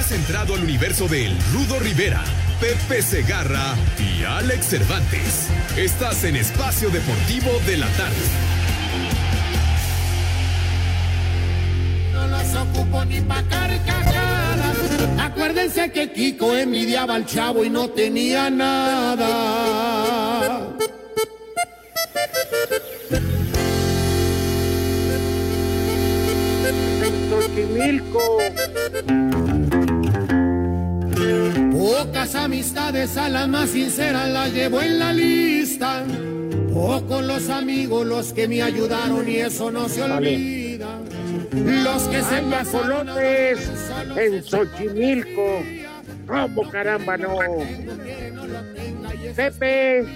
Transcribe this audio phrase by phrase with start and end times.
[0.00, 2.24] Has entrado al universo de El Rudo Rivera,
[2.58, 5.48] Pepe Segarra y Alex Cervantes.
[5.76, 8.16] Estás en Espacio Deportivo de la Tarde.
[12.14, 14.76] No los ocupo ni pa' carcajadas.
[15.20, 19.26] Acuérdense que Kiko envidiaba al chavo y no tenía nada.
[27.28, 28.38] Xochimilco.
[31.72, 36.04] Pocas amistades a las más sinceras las llevo en la lista.
[36.72, 40.98] Pocos los amigos los que me ayudaron y eso no se olvida.
[41.52, 43.70] Los que se Anda pasaron a Colotes
[44.16, 45.62] en Xochimilco.
[46.26, 47.36] ¿Cómo caramba no?
[49.34, 50.06] Pepe,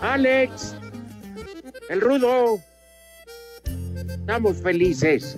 [0.00, 0.74] Alex,
[1.88, 2.60] el Rudo.
[4.08, 5.36] Estamos felices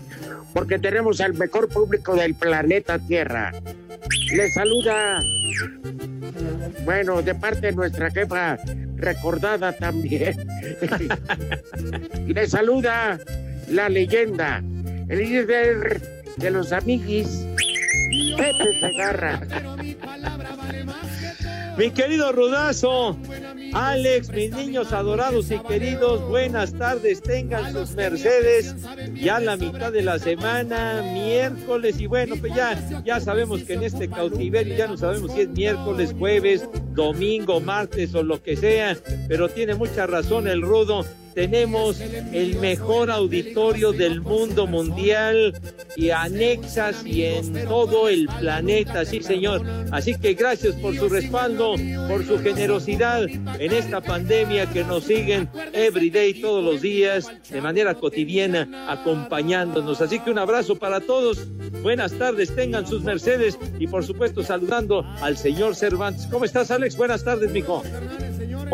[0.52, 3.52] porque tenemos al mejor público del planeta Tierra.
[4.34, 5.20] Le saluda,
[6.84, 8.58] bueno, de parte de nuestra jefa
[8.96, 10.36] recordada también.
[12.26, 13.18] Le saluda
[13.68, 14.62] la leyenda,
[15.08, 16.00] el líder
[16.36, 17.46] de los amiguis,
[18.36, 19.40] Pepe Segarra.
[21.76, 23.16] Mi querido Rudazo,
[23.72, 28.74] Alex, mis niños adorados y queridos, buenas tardes, tengan sus mercedes.
[29.14, 33.84] Ya la mitad de la semana, miércoles, y bueno, pues ya, ya sabemos que en
[33.84, 38.96] este cautiverio ya no sabemos si es miércoles, jueves, domingo, martes o lo que sea,
[39.26, 41.06] pero tiene mucha razón el Rudo.
[41.34, 45.58] Tenemos el mejor auditorio del mundo mundial
[45.96, 49.62] y anexas y en todo el planeta, sí señor.
[49.90, 51.74] Así que gracias por su respaldo,
[52.08, 57.60] por su generosidad en esta pandemia que nos siguen every day, todos los días, de
[57.60, 60.00] manera cotidiana, acompañándonos.
[60.00, 61.46] Así que un abrazo para todos.
[61.82, 66.26] Buenas tardes, tengan sus mercedes y por supuesto saludando al señor Cervantes.
[66.30, 66.96] ¿Cómo estás, Alex?
[66.96, 67.82] Buenas tardes, mijo.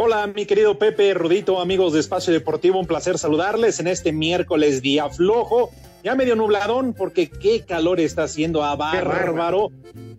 [0.01, 4.81] Hola, mi querido Pepe, Rudito, amigos de Espacio Deportivo, un placer saludarles en este miércoles
[4.81, 5.73] día flojo,
[6.05, 9.73] ya medio nubladón, porque qué calor está haciendo a bárbaro.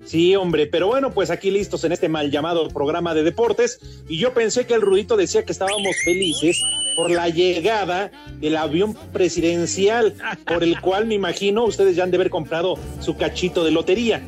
[0.04, 4.04] Sí, hombre, pero bueno, pues aquí listos en este mal llamado programa de deportes.
[4.10, 6.62] Y yo pensé que el Rudito decía que estábamos felices
[6.98, 8.12] por la llegada
[8.42, 10.14] del avión presidencial,
[10.46, 14.22] por el cual me imagino ustedes ya han de haber comprado su cachito de lotería.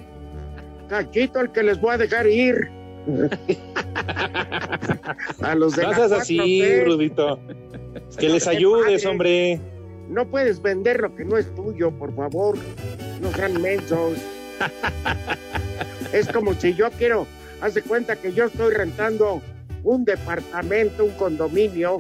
[0.87, 2.71] Cachito el que les voy a dejar ir.
[5.41, 6.85] a los de así, 4T.
[6.85, 7.39] Rudito.
[8.17, 9.59] Que les ayudes, hombre.
[10.09, 12.57] No puedes vender lo que no es tuyo, por favor.
[13.21, 14.17] No sean mensos.
[16.13, 17.25] es como si yo quiero,
[17.61, 19.41] haz de cuenta que yo estoy rentando
[19.83, 21.99] un departamento, un condominio,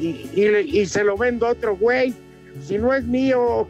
[0.00, 2.14] y, y- y se lo vendo a otro güey.
[2.62, 3.68] Si no es mío,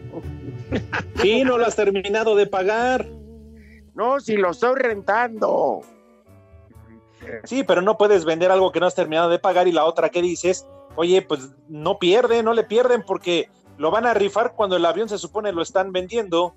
[1.21, 3.07] Sí, no lo has terminado de pagar.
[3.95, 5.81] no, si lo estoy rentando.
[7.45, 10.09] Sí, pero no puedes vender algo que no has terminado de pagar y la otra
[10.11, 10.67] que dices,
[10.97, 15.09] oye, pues no pierden, no le pierden porque lo van a rifar cuando el avión
[15.09, 16.57] se supone lo están vendiendo.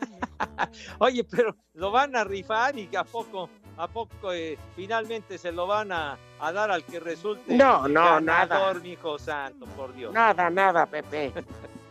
[0.98, 5.66] Oye, pero lo van a rifar y a poco, a poco eh, finalmente se lo
[5.66, 7.56] van a, a dar al que resulte.
[7.56, 8.74] No, no, ganador, nada.
[8.74, 10.12] mijo santo, por Dios.
[10.12, 11.32] Nada, nada, Pepe.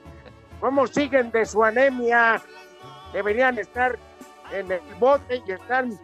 [0.60, 2.42] ¿Cómo siguen de su anemia?
[3.14, 3.98] Deberían estar
[4.52, 6.00] en el bote y están,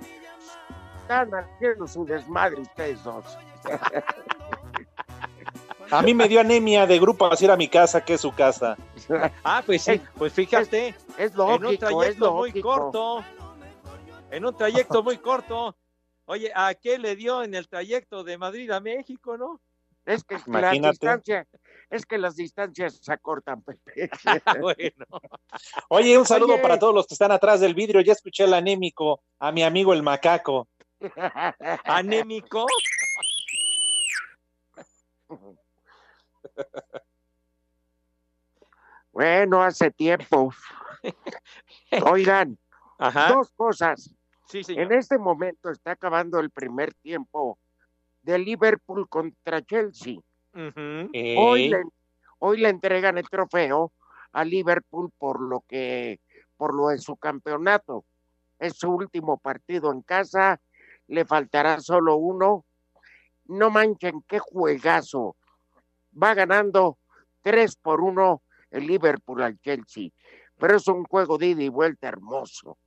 [1.11, 3.25] están haciendo su desmadre ustedes dos.
[5.91, 8.33] A mí me dio anemia de grupo a ir a mi casa, que es su
[8.33, 8.77] casa.
[9.43, 13.25] Ah, pues sí, pues fíjate, Es en un lógico, es trayecto muy corto,
[14.31, 15.75] en un trayecto muy corto.
[16.25, 19.59] Oye, ¿a qué le dio en el trayecto de Madrid a México, no?
[20.05, 20.91] Es que la Imagínate.
[20.91, 21.47] distancia,
[21.89, 24.09] es que las distancias se acortan, Pepe.
[24.61, 25.05] bueno.
[25.89, 26.61] Oye, un saludo Oye.
[26.61, 28.01] para todos los que están atrás del vidrio.
[28.01, 30.67] Ya escuché el anémico a mi amigo el macaco.
[31.85, 32.65] Anémico.
[39.11, 40.53] Bueno, hace tiempo.
[42.05, 42.57] Oigan,
[42.97, 43.33] Ajá.
[43.33, 44.15] dos cosas.
[44.47, 44.61] Sí.
[44.69, 47.57] En este momento está acabando el primer tiempo
[48.21, 50.19] de Liverpool contra Chelsea.
[50.53, 51.83] Le,
[52.39, 53.93] hoy le entregan el trofeo
[54.33, 56.19] a Liverpool por lo que
[56.57, 58.05] por lo de su campeonato.
[58.59, 60.61] Es su último partido en casa,
[61.11, 62.65] le faltará solo uno.
[63.45, 65.35] No manchen, qué juegazo.
[66.11, 66.97] Va ganando
[67.41, 68.41] 3 por 1
[68.71, 70.09] el Liverpool al Chelsea.
[70.57, 72.77] Pero es un juego de ida y vuelta hermoso.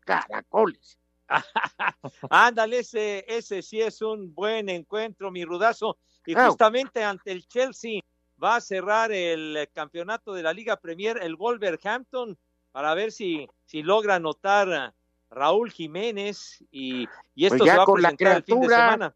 [0.00, 0.98] Caracoles.
[2.30, 5.98] Ándale, ese, ese sí es un buen encuentro, mi rudazo.
[6.24, 8.00] Y justamente ante el Chelsea
[8.42, 12.38] va a cerrar el campeonato de la Liga Premier, el Wolverhampton,
[12.72, 14.94] para ver si, si logra anotar
[15.34, 18.60] Raúl Jiménez y, y esto Pues ya se va a con la presentar el fin
[18.60, 18.90] de criatura.
[18.90, 19.14] semana.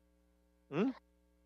[0.70, 0.91] ¿Mm?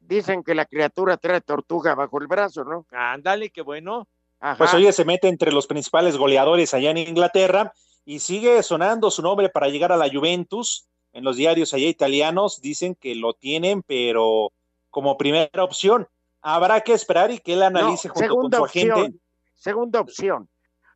[0.00, 2.86] Dicen que la criatura trae tortuga bajo el brazo, ¿no?
[2.90, 4.08] Ándale, qué bueno.
[4.40, 4.58] Ajá.
[4.58, 7.72] Pues oye, se mete entre los principales goleadores allá en Inglaterra
[8.04, 10.86] y sigue sonando su nombre para llegar a la Juventus.
[11.12, 14.50] En los diarios allá italianos dicen que lo tienen, pero
[14.90, 16.08] como primera opción.
[16.40, 18.90] Habrá que esperar y que él analice No, junto con segunda su opción.
[18.98, 19.18] agente.
[19.54, 20.48] Segunda opción.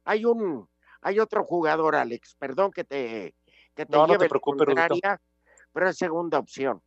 [0.04, 0.68] Hay un,
[1.00, 2.34] hay otro jugador, Alex.
[2.36, 3.34] Perdón que te,
[3.76, 5.20] que te No, no te preocupes, contraria,
[5.72, 6.80] pero es segunda opción.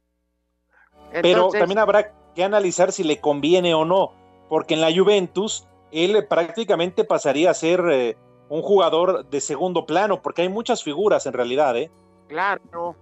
[1.21, 4.11] Pero también habrá que analizar si le conviene o no,
[4.49, 8.17] porque en la Juventus él prácticamente pasaría a ser eh,
[8.49, 11.91] un jugador de segundo plano, porque hay muchas figuras en realidad, ¿eh?
[12.27, 12.95] Claro,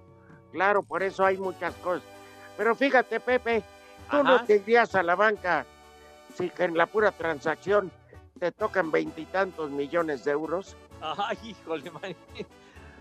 [0.51, 2.03] claro, por eso hay muchas cosas.
[2.57, 3.63] Pero fíjate, Pepe,
[4.09, 5.65] tú no te irías a la banca
[6.35, 7.91] si que en la pura transacción
[8.39, 10.75] te tocan veintitantos millones de euros.
[11.01, 12.15] Ay, híjole, man.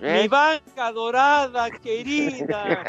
[0.00, 0.22] ¿Eh?
[0.22, 2.82] Mi banca dorada, querida.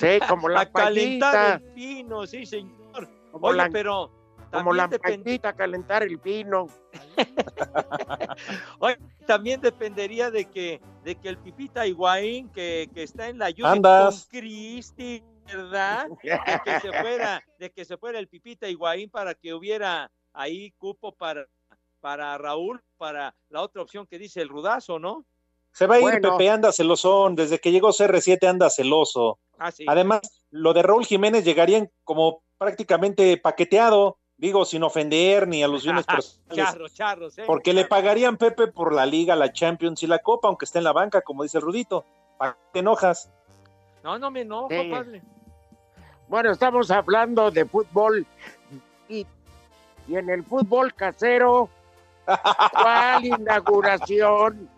[0.00, 3.08] Sí, como la a calentar el pino, sí, señor.
[3.30, 4.10] como Oye, la, pero
[4.50, 6.66] como también, la a calentar el vino.
[8.80, 13.52] oye, también dependería de que, de que el Pipita Higuaín, que, que está en la
[13.62, 14.26] Andas.
[14.28, 16.08] con Cristi, ¿verdad?
[16.22, 20.72] De que se fuera, de que se fuera el Pipita Higuaín para que hubiera ahí
[20.78, 21.46] cupo para,
[22.00, 25.24] para Raúl, para la otra opción que dice el Rudazo, ¿no?
[25.72, 26.36] Se va a ir, Bueno.
[26.36, 29.38] Pepe, anda celosón, desde que llegó CR7 anda celoso.
[29.58, 29.84] Ah, sí.
[29.86, 30.20] Además,
[30.50, 36.94] lo de Raúl Jiménez llegarían como prácticamente paqueteado, digo, sin ofender ni alusiones personales, charros,
[36.94, 37.44] charros, ¿eh?
[37.46, 40.84] porque le pagarían Pepe por la Liga, la Champions y la Copa, aunque esté en
[40.84, 42.04] la banca, como dice el Rudito.
[42.38, 43.30] ¿Para qué te enojas?
[44.02, 44.90] No, no me enojo, Sí.
[44.90, 45.22] padre.
[46.26, 48.26] Bueno, estamos hablando de fútbol
[49.08, 49.26] y,
[50.08, 51.68] y en el fútbol casero,
[52.72, 54.68] ¿cuál inauguración?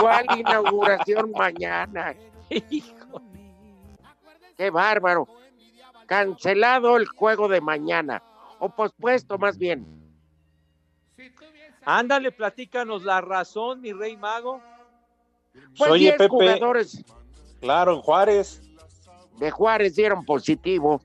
[0.00, 2.14] ¿Cuál inauguración mañana?
[2.50, 3.22] Hijo.
[4.56, 5.26] Qué bárbaro.
[6.06, 8.22] Cancelado el juego de mañana,
[8.58, 9.84] o pospuesto más bien.
[11.84, 14.60] Ándale, platícanos la razón, mi rey mago.
[15.76, 16.28] Pues Oye, 10 Pepe.
[16.28, 17.04] jugadores
[17.60, 18.60] Claro, en Juárez.
[19.38, 21.00] de Juárez dieron positivo.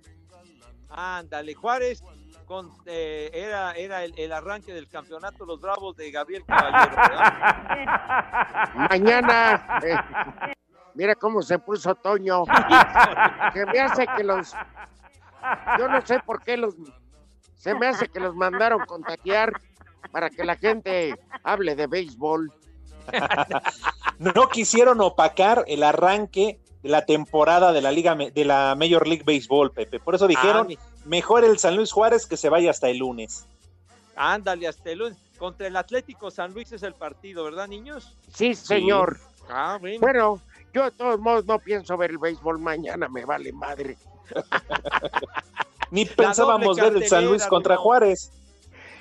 [0.90, 2.04] Ándale, Juárez
[2.52, 8.72] con, eh, era, era el, el arranque del campeonato Los Bravos de Gabriel Caballero, ¿verdad?
[8.90, 9.96] Mañana, eh,
[10.94, 12.44] mira cómo se puso Toño.
[13.54, 14.54] Se me hace que los.
[15.80, 16.76] Yo no sé por qué los.
[17.56, 19.54] Se me hace que los mandaron contagiar
[20.12, 22.52] para que la gente hable de béisbol.
[24.20, 29.08] No quisieron opacar el arranque de la temporada de la Liga Me- de la Major
[29.08, 30.00] League Baseball, Pepe.
[30.00, 33.46] Por eso dijeron, Ah, mejor el San Luis Juárez que se vaya hasta el lunes.
[34.16, 35.18] ándale, hasta el lunes.
[35.38, 38.16] Contra el Atlético San Luis es el partido, ¿verdad, niños?
[38.32, 39.20] Sí, señor.
[39.50, 40.00] Ah, bueno.
[40.00, 40.42] Bueno,
[40.72, 43.98] yo de todos modos no pienso ver el béisbol mañana, me vale madre.
[45.92, 47.76] Ni pensábamos ver el San Luis contra.
[47.76, 48.32] Juárez.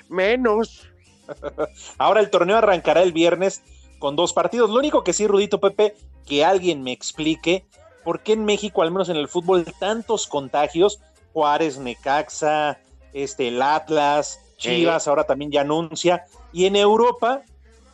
[0.09, 0.87] Menos.
[1.97, 3.61] Ahora el torneo arrancará el viernes
[3.99, 4.69] con dos partidos.
[4.69, 7.65] Lo único que sí, Rudito Pepe, que alguien me explique
[8.03, 10.99] por qué en México, al menos en el fútbol, tantos contagios.
[11.33, 12.79] Juárez, Necaxa,
[13.13, 16.25] este, el Atlas, Chivas, ahora también ya anuncia.
[16.51, 17.41] Y en Europa,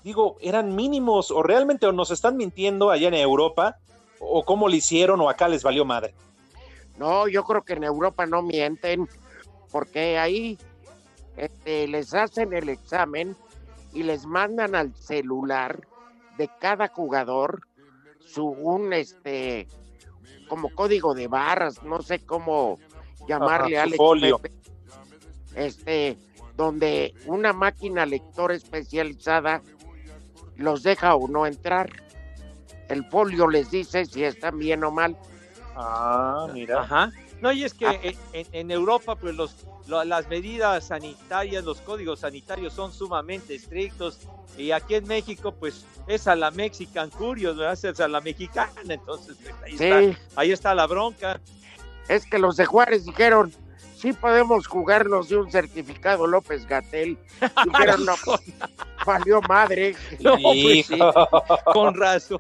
[0.04, 3.78] digo, eran mínimos, o realmente o nos están mintiendo allá en Europa,
[4.20, 6.14] o cómo lo hicieron, o acá les valió madre.
[6.98, 9.08] No, yo creo que en Europa no mienten,
[9.72, 10.58] porque ahí
[11.38, 13.36] este, les hacen el examen
[13.94, 15.88] y les mandan al celular
[16.38, 17.62] de cada jugador
[18.20, 19.68] su un este
[20.48, 22.80] como código de barras, no sé cómo
[23.28, 24.40] llamarle Ajá, Alex folio.
[24.40, 24.56] Pepe,
[25.56, 26.18] este,
[26.56, 29.62] donde una máquina lectora especializada
[30.56, 31.90] los deja o no entrar.
[32.90, 35.18] El folio les dice si están bien o mal.
[35.76, 36.82] Ah, mira.
[36.82, 37.12] Ajá.
[37.42, 38.00] No, y es que Ah.
[38.34, 39.56] en, Europa, pues los,
[39.88, 44.20] lo- las medidas sanitarias, los códigos sanitarios son sumamente estrictos.
[44.58, 47.78] Y aquí en México, pues es a la Mexican Curious, ¿verdad?
[47.86, 48.72] Es a la mexicana.
[48.90, 51.40] Entonces, pues, ahí, Sí, está, ahí está la bronca.
[52.08, 53.54] Es que los de Juárez dijeron,
[53.96, 57.18] sí podemos jugarnos de un certificado López Gatel.
[57.66, 58.16] Dijeron, no,
[59.06, 59.96] valió madre.
[60.20, 61.00] No, pues sí,
[61.74, 62.40] con razón.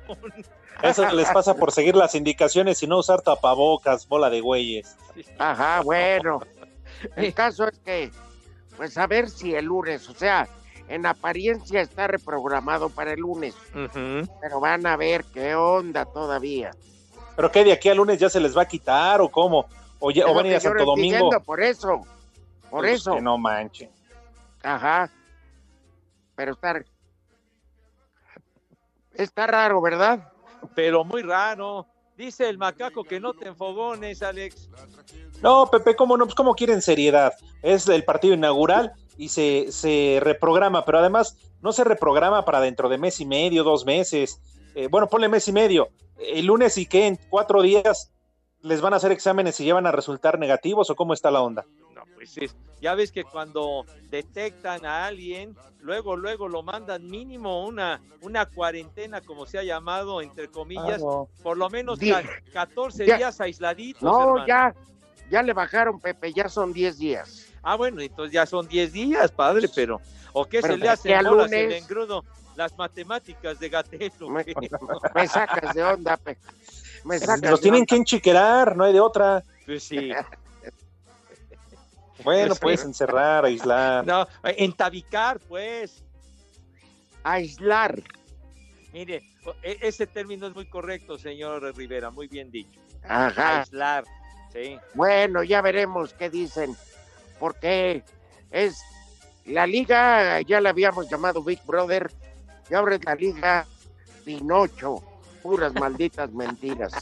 [0.84, 4.96] Eso les pasa por seguir las indicaciones y no usar tapabocas, bola de güeyes.
[5.40, 6.40] Ajá, bueno.
[7.16, 8.12] El caso es que,
[8.76, 10.48] pues a ver si el lunes, o sea,
[10.88, 13.56] en apariencia está reprogramado para el lunes,
[14.42, 16.72] pero van a ver qué onda todavía.
[17.38, 19.68] ¿Pero qué, de aquí al lunes ya se les va a quitar o cómo?
[20.00, 21.30] ¿O, ya- o van a ir a Santo no Domingo?
[21.46, 22.02] por eso,
[22.70, 23.14] por Pues eso.
[23.14, 23.92] que no manchen.
[24.64, 25.10] Ajá.
[26.36, 26.84] Pero está,
[29.14, 30.32] está raro, ¿verdad?
[30.76, 31.86] Pero muy raro.
[32.18, 34.70] Dice el macaco que no te enfogones, Alex.
[35.44, 36.26] No, Pepe, ¿cómo no?
[36.26, 37.34] Pues cómo quieren seriedad.
[37.62, 42.90] Es el partido inaugural y se, se reprograma, pero además no se reprograma para dentro
[42.90, 44.42] de mes y medio, dos meses.
[44.78, 45.90] Eh, bueno, ponle mes y medio.
[46.20, 48.12] El lunes y qué, en cuatro días
[48.62, 51.42] les van a hacer exámenes y ya van a resultar negativos o cómo está la
[51.42, 51.66] onda.
[51.96, 57.66] No, pues es- ya ves que cuando detectan a alguien, luego, luego lo mandan mínimo
[57.66, 61.02] una, una cuarentena, como se ha llamado, entre comillas,
[61.42, 63.18] por lo menos Di- ca- 14 ya.
[63.18, 64.04] días aisladitos.
[64.04, 64.46] No, hermano.
[64.48, 64.76] ya,
[65.32, 67.47] ya le bajaron, Pepe, ya son 10 días.
[67.64, 70.00] Ah, bueno, entonces ya son 10 días, padre, pero
[70.34, 72.24] ¿o qué Pero se le hace al bolas el lunes- engrudo?
[72.56, 74.30] Las matemáticas de Gatelo.
[75.16, 76.38] Me, sacas de onda, Pe-
[77.04, 77.86] me sacas Los de tienen onda.
[77.90, 79.44] que enchiquerar, no hay de otra.
[79.66, 80.12] Pues sí.
[82.24, 84.06] Bueno, puedes encerrar, aislar.
[84.06, 86.04] No, entabicar, pues.
[87.24, 88.02] Aislar.
[88.92, 89.22] Mire,
[89.62, 92.80] e- ese término es muy correcto, señor Rivera, muy bien dicho.
[93.08, 93.60] Ajá.
[93.60, 94.04] Aislar,
[94.52, 94.78] sí.
[94.96, 96.76] Bueno, ya veremos qué dicen,
[97.40, 98.04] porque
[98.52, 98.82] es
[99.46, 102.12] la liga, ya la habíamos llamado Big Brother,
[102.70, 103.66] y ahora es la liga
[104.26, 105.02] Pinocho,
[105.42, 106.94] puras malditas mentiras.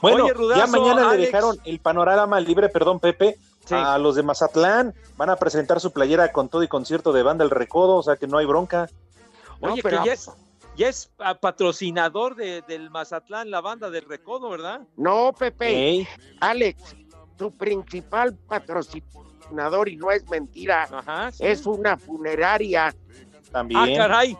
[0.00, 3.74] Bueno, Oye, Rudazo, ya mañana le dejaron el panorama libre, perdón, Pepe, Sí.
[3.74, 4.94] a los de Mazatlán.
[5.16, 8.16] Van a presentar su playera con todo y concierto de banda El Recodo, o sea
[8.16, 8.88] que no hay bronca.
[9.60, 10.30] No, Oye, pero- que ya es,
[10.76, 14.82] ya es ah, patrocinador de- del Mazatlán, la banda del Recodo, ¿verdad?
[14.96, 16.06] No, Pepe,
[16.40, 16.94] Alex,
[17.36, 21.30] tu principal patrocinador, y no es mentira, Ajá.
[21.32, 21.44] sí.
[21.46, 22.88] es una funeraria.
[22.88, 23.96] Ah, también.
[23.96, 24.36] caray.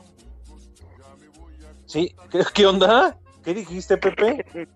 [1.86, 3.16] sí, ¿Qué, qué onda?
[3.44, 4.44] ¿Qué dijiste, Pepe?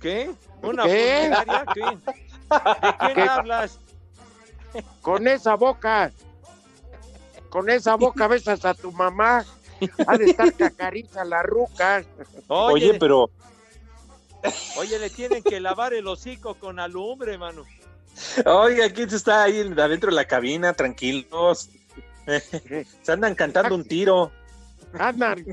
[0.00, 0.34] ¿Qué?
[0.62, 1.22] ¿Una ¿Qué?
[1.24, 1.64] funeraria?
[1.74, 1.80] ¿Qué?
[1.82, 3.22] ¿De quién ¿Qué?
[3.22, 3.78] hablas?
[5.02, 6.12] Con esa boca,
[7.50, 9.44] con esa boca besas a tu mamá.
[10.06, 12.02] Ha de estar cacariza la ruca.
[12.48, 13.30] Oye, Oye, pero
[14.76, 17.64] oye, le tienen que lavar el hocico con alumbre, mano.
[18.44, 20.72] Oiga, ¿quién está ahí adentro de la cabina?
[20.72, 21.68] Tranquilos.
[23.02, 24.32] Se andan cantando un tiro.
[24.98, 25.44] Andan,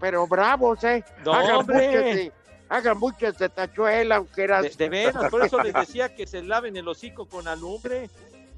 [0.00, 1.04] pero bravos, ¿eh?
[1.24, 2.32] No, hagan, buches de,
[2.68, 4.62] hagan buches de tachuela, aunque eras...
[4.62, 8.10] De, de veras, por eso les decía que se laven el hocico con alumbre.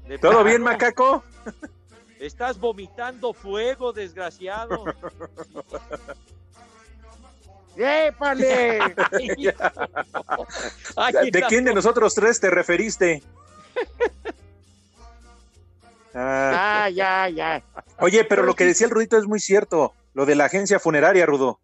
[0.07, 1.23] De ¿Todo plano, bien, macaco?
[2.19, 4.85] Estás vomitando fuego, desgraciado.
[7.77, 8.79] ¡Épale!
[11.31, 13.23] ¿De quién de nosotros tres te referiste?
[16.13, 17.63] Ah, Ah, ya, ya.
[17.99, 19.93] oye, pero lo que decía el Rudito es muy cierto.
[20.13, 21.59] Lo de la agencia funeraria, Rudo.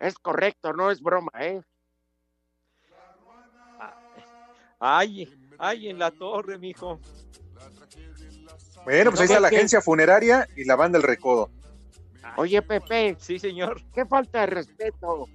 [0.00, 1.62] Es correcto, no es broma, ¿eh?
[4.80, 5.28] Ay,
[5.58, 6.98] ay, en la torre, mijo.
[8.84, 11.50] Bueno, pues ahí está la agencia funeraria y la banda El Recodo.
[12.36, 13.82] Oye, Pepe, Sí, señor.
[13.94, 15.26] qué falta de respeto.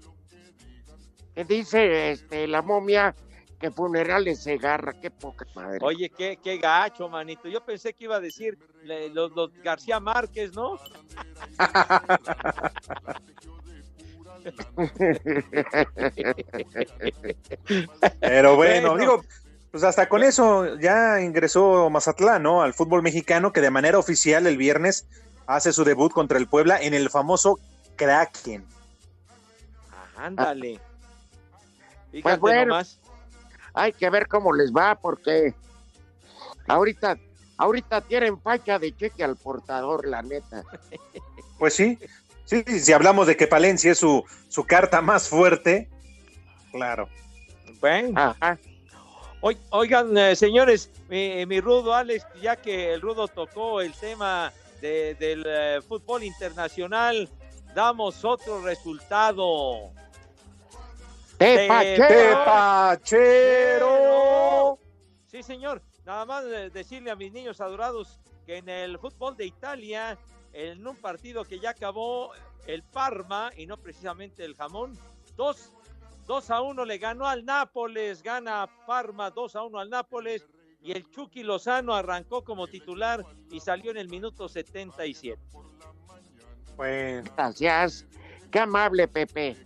[1.33, 3.13] Que dice este, la momia
[3.59, 5.79] que funerales se agarra, qué poca madre.
[5.81, 7.47] Oye, qué, qué gacho, manito.
[7.49, 10.77] Yo pensé que iba a decir le- los, los García Márquez, ¿no?
[18.19, 18.97] Pero bueno, Bueno.
[18.97, 19.23] digo,
[19.71, 22.61] pues hasta con eso ya ingresó Mazatlán, ¿no?
[22.61, 25.07] Al fútbol mexicano, que de manera oficial el viernes
[25.47, 27.59] hace su debut contra el Puebla en el famoso
[27.95, 28.65] Kraken.
[30.17, 30.79] Ándale.
[32.11, 32.65] Fíjate Pues bueno.
[32.67, 32.99] nomás.
[33.73, 35.53] Hay que ver cómo les va, porque
[36.67, 37.17] ahorita,
[37.57, 40.63] ahorita tienen facha de cheque al portador, la neta.
[41.57, 41.97] Pues sí,
[42.43, 45.89] sí, si hablamos de que Palencia es su, su carta más fuerte,
[46.73, 47.07] claro.
[47.79, 48.35] Bueno.
[49.69, 55.79] Oigan, eh, señores, mi, rudo Alex, ya que el rudo tocó el tema del eh,
[55.87, 57.29] fútbol internacional,
[57.73, 59.91] damos otro resultado.
[61.37, 62.39] ¡Tepachero!
[65.25, 65.81] Sí, señor.
[66.05, 70.17] Nada más decirle a mis niños adorados que en el fútbol de Italia,
[70.53, 72.31] en un partido que ya acabó,
[72.67, 74.97] el Parma, y no precisamente el jamón,
[75.35, 75.71] dos
[76.27, 80.47] 2 a 1 le ganó al Nápoles, gana Parma 2 a 1 al Nápoles
[80.85, 85.41] y el Chucky Lozano arrancó como titular y salió en el minuto 77.
[86.77, 88.05] Bueno, gracias.
[88.51, 89.57] Qué amable, Pepe.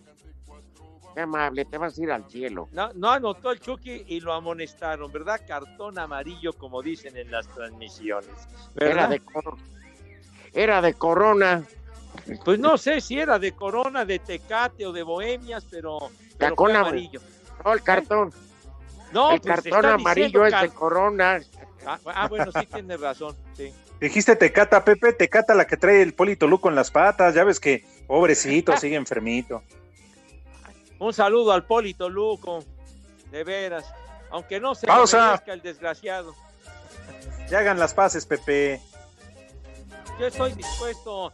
[1.14, 2.70] Qué amable, te vas a ir al cielo.
[2.72, 5.42] No, no anotó el Chucky y lo amonestaron, ¿verdad?
[5.46, 8.30] Cartón amarillo, como dicen en las transmisiones.
[8.78, 9.22] Era de,
[10.54, 11.66] era de corona.
[12.46, 16.00] Pues no sé si era de corona, de tecate o de bohemias, pero
[16.40, 17.20] amarillo.
[17.66, 18.32] No, el cartón.
[19.12, 21.42] No, el pues, cartón amarillo es de Corona.
[21.86, 23.74] Ah, ah, bueno, sí tiene razón, sí.
[24.00, 27.60] Dijiste Tecata, Pepe, Tecata la que trae el Polito Luco en las patas, ya ves
[27.60, 29.64] que pobrecito, sigue enfermito.
[31.00, 32.64] Un saludo al Polito Luco,
[33.32, 33.86] de veras,
[34.30, 35.42] aunque no se Pausa.
[35.48, 36.36] el desgraciado.
[37.50, 38.82] Ya hagan las paces, Pepe.
[40.20, 41.34] Yo estoy dispuesto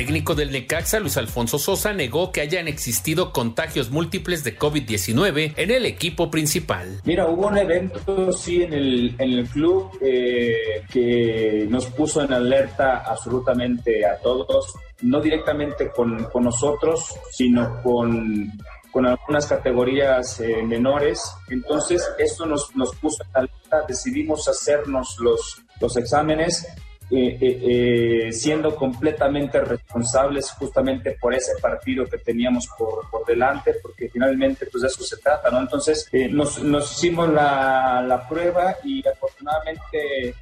[0.00, 5.70] Técnico del Necaxa, Luis Alfonso Sosa, negó que hayan existido contagios múltiples de COVID-19 en
[5.70, 7.02] el equipo principal.
[7.04, 12.32] Mira, hubo un evento, sí, en el, en el club eh, que nos puso en
[12.32, 18.50] alerta absolutamente a todos, no directamente con, con nosotros, sino con
[18.90, 21.22] con algunas categorías eh, menores.
[21.48, 26.66] Entonces, esto nos, nos puso en alerta, decidimos hacernos los, los exámenes
[27.12, 33.74] eh, eh, eh, siendo completamente responsables justamente por ese partido que teníamos por, por delante,
[33.82, 35.58] porque finalmente pues de eso se trata, ¿no?
[35.60, 40.34] Entonces nos, nos, hicimos la, la, prueba y afortunadamente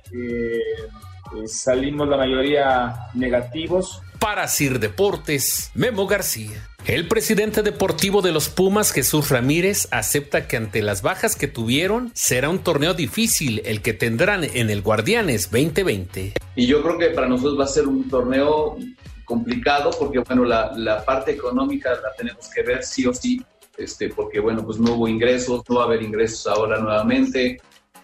[1.47, 4.03] salimos la mayoría negativos.
[4.19, 6.69] Para Sir Deportes, Memo García.
[6.87, 12.11] El presidente deportivo de los Pumas, Jesús Ramírez, acepta que ante las bajas que tuvieron,
[12.15, 16.33] será un torneo difícil el que tendrán en el Guardianes 2020.
[16.57, 18.79] Y yo creo que para nosotros va a ser un torneo
[19.25, 23.45] complicado porque, bueno, la, parte económica la tenemos que ver sí o sí,
[23.77, 27.61] este, porque, bueno, pues no hubo ingresos, no va a haber ingresos ahora nuevamente.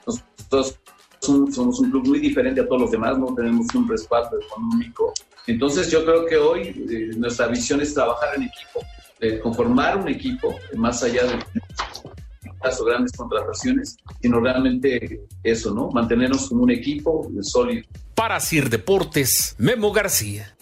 [0.06, 0.78] Nosotros
[1.24, 5.12] somos un club muy diferente a todos los demás, no tenemos un respaldo económico
[5.46, 10.54] entonces yo creo que hoy eh, nuestra visión es trabajar en equipo, conformar un equipo,
[10.76, 11.38] más allá de
[12.62, 15.90] las grandes contrataciones, sino realmente eso, ¿no?
[15.90, 17.87] Mantenernos como un equipo sólido.
[18.14, 20.53] Para Sir Deportes, Memo García.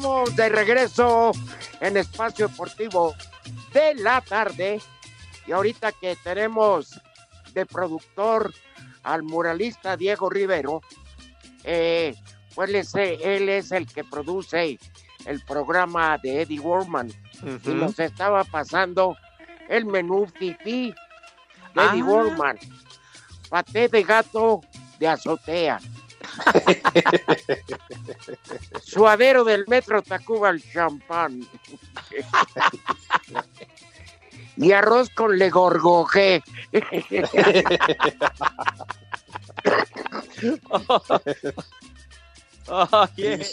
[0.00, 1.32] Estamos de regreso
[1.78, 3.14] en Espacio Deportivo
[3.74, 4.80] de la tarde
[5.46, 6.98] y ahorita que tenemos
[7.52, 8.50] de productor
[9.02, 10.80] al muralista Diego Rivero,
[11.64, 12.14] eh,
[12.54, 14.78] pues él es el que produce
[15.26, 17.12] el programa de Eddie Warman
[17.62, 19.18] y nos estaba pasando
[19.68, 20.94] el menú Fifi
[21.74, 22.06] de Eddie ah.
[22.06, 22.58] Warman,
[23.50, 24.62] paté de gato
[24.98, 25.78] de azotea.
[28.82, 31.46] Suadero del metro Tacuba el champán.
[34.56, 36.42] y arroz con legorgoje.
[42.68, 43.46] Oye,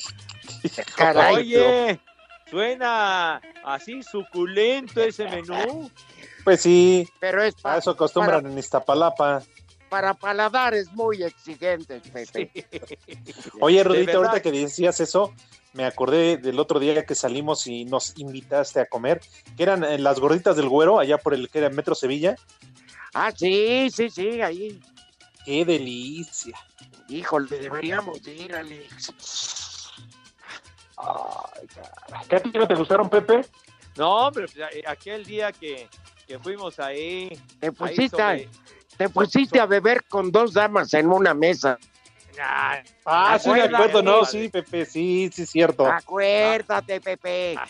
[1.32, 2.00] Oye,
[2.50, 5.90] suena así suculento ese menú.
[6.44, 9.44] Pues sí, pero es para, eso acostumbran en Iztapalapa
[9.90, 12.52] para paladares muy exigentes, Pepe.
[13.62, 15.34] Oye, Rudito, ahorita que decías eso,
[15.74, 19.22] me acordé del otro día que salimos y nos invitaste a comer,
[19.56, 22.36] que eran en las gorditas del güero, allá por el que era Metro Sevilla.
[23.14, 24.80] Ah, sí, sí, sí, ahí.
[25.46, 26.58] Qué delicia.
[27.10, 29.14] Híjole, deberíamos ir, Alex.
[30.98, 31.68] Ay,
[32.28, 33.46] ¿Qué a ti no te gustaron, Pepe?
[33.98, 35.88] No, hombre, pues, aquel día que,
[36.42, 37.30] fuimos ahí.
[37.60, 38.50] Te pusiste,
[38.98, 41.78] Te pusiste a beber con dos damas en una mesa.
[43.06, 45.86] Ah, sí, de acuerdo, no, sí, Pepe, sí, sí, es cierto.
[45.88, 47.56] Acuérdate, Pepe.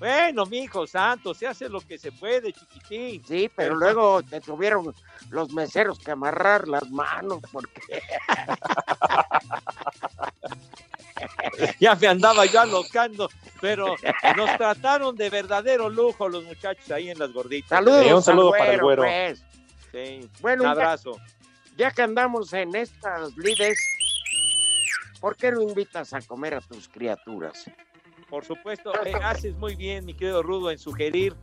[0.00, 3.22] Bueno, mijo santo, se hace lo que se puede, chiquitín.
[3.22, 4.94] Sí, pero luego te tuvieron
[5.28, 8.00] los meseros que amarrar las manos porque
[11.78, 13.28] ya me andaba yo alocando,
[13.60, 13.94] pero
[14.38, 17.68] nos trataron de verdadero lujo los muchachos ahí en las gorditas.
[17.68, 19.02] Saludos, Sí, un saludo al para el güero.
[19.02, 19.44] pues.
[19.92, 21.12] Sí, Bueno, un abrazo.
[21.76, 23.78] Ya que andamos en estas lides,
[25.20, 27.70] ¿por qué no invitas a comer a tus criaturas?
[28.28, 31.34] Por supuesto, eh, haces muy bien, mi querido Rudo, en sugerir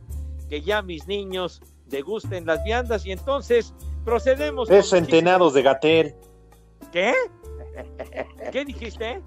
[0.48, 4.68] que ya mis niños degusten las viandas y entonces procedemos.
[4.68, 6.14] con Es centenados de Gatel.
[6.92, 7.12] ¿Qué?
[8.52, 9.22] ¿Qué dijiste?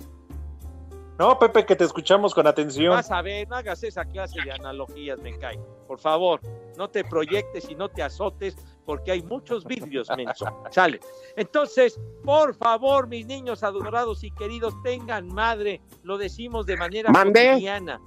[1.20, 2.96] No, Pepe, que te escuchamos con atención.
[2.96, 5.60] Vas a ver, no hagas esa clase de analogías, me cae.
[5.88, 6.40] Por favor,
[6.78, 10.46] no te proyectes y no te azotes porque hay muchos vidrios, menso.
[10.72, 11.00] Sale.
[11.36, 18.02] Entonces, por favor, mis niños adorados y queridos, tengan madre, lo decimos de manera cotidiana.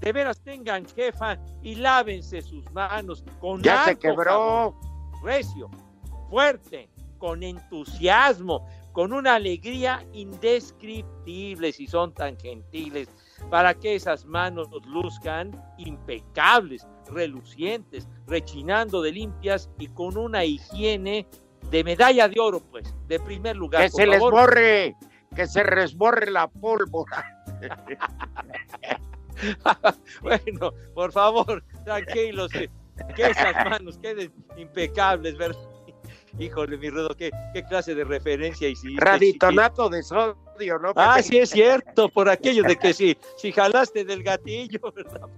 [0.00, 4.80] De veras tengan jefa y lávense sus manos con Ya se harto quebró.
[5.22, 5.70] recio,
[6.28, 13.08] fuerte, con entusiasmo, con una alegría indescriptible si son tan gentiles,
[13.50, 21.26] para que esas manos luzcan impecables, relucientes, rechinando de limpias y con una higiene
[21.70, 23.82] de medalla de oro, pues, de primer lugar.
[23.82, 24.96] Que se les borre,
[25.34, 27.44] que se resborre la pólvora.
[30.22, 32.70] bueno, por favor, tranquilos, que,
[33.16, 35.58] que esas manos queden impecables, ¿verdad?
[36.38, 39.00] Híjole, mi rudo, ¿qué, qué clase de referencia hiciste?
[39.00, 40.02] Raditonato de
[40.80, 40.92] ¿no?
[40.96, 45.28] Ah, sí es cierto, por aquello de que si, si jalaste del gatillo, ¿verdad?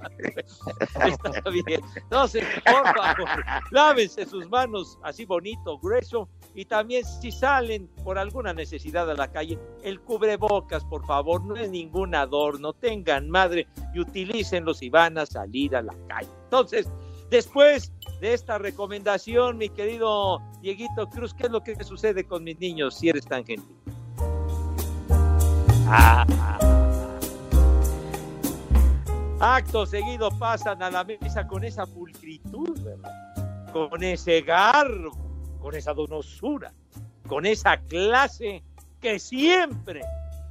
[1.35, 1.81] Está bien.
[1.97, 3.29] Entonces, por favor,
[3.71, 9.31] lávense sus manos así bonito, grueso, y también si salen por alguna necesidad a la
[9.31, 15.19] calle, el cubrebocas, por favor, no es ningún adorno, tengan madre y utilícenlo si van
[15.19, 16.31] a salir a la calle.
[16.45, 16.89] Entonces,
[17.31, 22.59] después de esta recomendación, mi querido Dieguito Cruz, ¿qué es lo que sucede con mis
[22.59, 23.77] niños si eres tan gentil?
[25.89, 26.27] Ah.
[29.39, 33.13] Acto seguido pasan a la mesa con esa pulcritud, ¿verdad?
[33.73, 35.11] con ese garbo,
[35.61, 36.73] con esa donosura,
[37.29, 38.63] con esa clase
[39.01, 40.01] que siempre,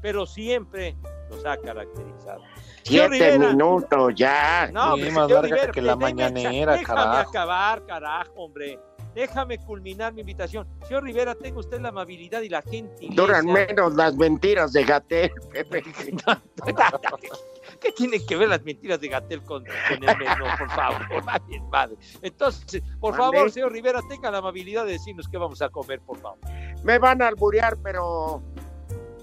[0.02, 0.96] pero siempre
[1.32, 2.44] los ha caracterizado.
[2.84, 4.70] Siete Rivera, minutos ya.
[4.72, 7.30] no, Sí, hombre, más señor larga Rivera, que la déjame mañanera, déjame carajo.
[7.30, 8.80] acabar, carajo, hombre.
[9.16, 10.68] Déjame culminar mi invitación.
[10.86, 13.16] Señor Rivera, tenga usted la amabilidad y la gentileza.
[13.16, 15.84] Duran menos las mentiras de Gatel, Pepe.
[17.80, 21.02] ¿Qué tienen que ver las mentiras de Gatel con, con el menú, por favor?
[21.72, 21.96] Madre.
[22.22, 26.18] Entonces, por favor, señor Rivera, tenga la amabilidad de decirnos qué vamos a comer, por
[26.18, 26.38] favor.
[26.84, 28.44] Me van a alburear, pero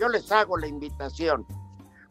[0.00, 1.46] yo les hago la invitación.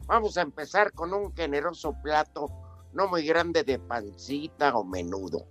[0.06, 2.46] Vamos a empezar con un generoso plato,
[2.92, 5.48] no muy grande de pancita o menudo.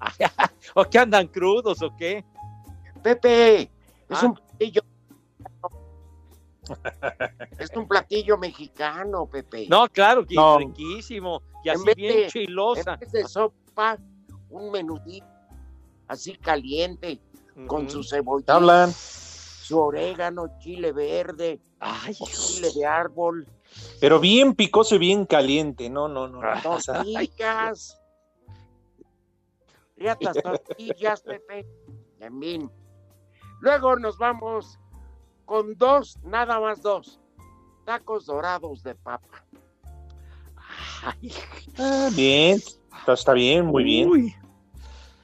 [0.74, 2.24] ¿O qué andan crudos o qué?
[3.02, 3.70] Pepe, es
[4.10, 4.26] Ah.
[4.26, 4.82] un platillo.
[7.58, 9.66] es un platillo mexicano, Pepe.
[9.68, 10.58] No, claro, que No.
[10.58, 11.42] riquísimo.
[11.64, 12.94] Y En así vez bien de- chilosa.
[12.94, 13.98] En vez de sopa,
[14.50, 15.26] un menudito
[16.06, 17.20] así caliente,
[17.66, 18.92] con su cebolla, ¿Te hablan?
[18.92, 23.46] su orégano, chile verde, Ay, chile de árbol,
[24.00, 25.90] Pero bien picoso y bien caliente.
[25.90, 26.40] No, no, no.
[26.40, 27.04] no, o sea,
[29.98, 31.66] Riatas tortillas, Pepe.
[32.20, 32.70] En fin.
[33.60, 34.78] Luego nos vamos
[35.44, 37.20] con dos, nada más dos,
[37.84, 39.44] tacos dorados de papa.
[41.02, 41.32] ay,
[41.78, 42.58] ah, bien.
[42.98, 44.08] Está, está bien, muy bien.
[44.08, 44.34] uy.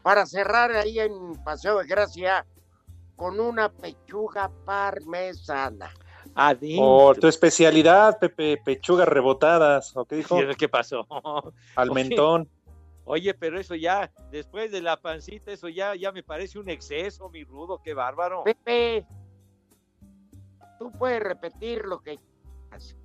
[0.03, 2.47] Para cerrar ahí en Paseo de Gracia
[3.17, 5.91] con una pechuga parmesana.
[6.35, 6.85] Adentro.
[6.85, 9.97] O tu especialidad, Pepe, pechugas rebotadas.
[9.97, 10.39] ¿O qué dijo?
[10.59, 11.07] ¿Qué pasó?
[11.77, 12.49] Al mentón.
[13.07, 17.29] Oye, pero eso ya, después de la pancita, eso ya, ya me parece un exceso,
[17.29, 18.45] mi rudo, qué bárbaro.
[18.45, 19.07] Pepe,
[20.79, 22.97] tú puedes repetir lo que quieras.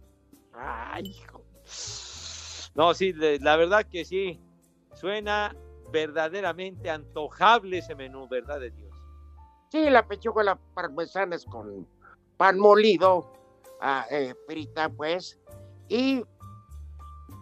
[0.53, 1.43] Ay, hijo.
[2.75, 4.39] No, sí, la verdad que sí.
[4.93, 5.55] Suena
[5.91, 8.93] verdaderamente antojable ese menú, ¿verdad de Dios?
[9.69, 11.87] Sí, la pechuga la parmesana es con
[12.37, 13.31] pan molido,
[13.81, 15.39] ah, eh, frita pues,
[15.87, 16.23] y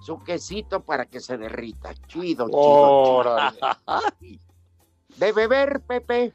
[0.08, 1.94] su quesito para que se derrita.
[2.08, 2.50] Chido, chido, chido.
[2.62, 3.60] Órale.
[5.18, 6.32] De beber, Pepe.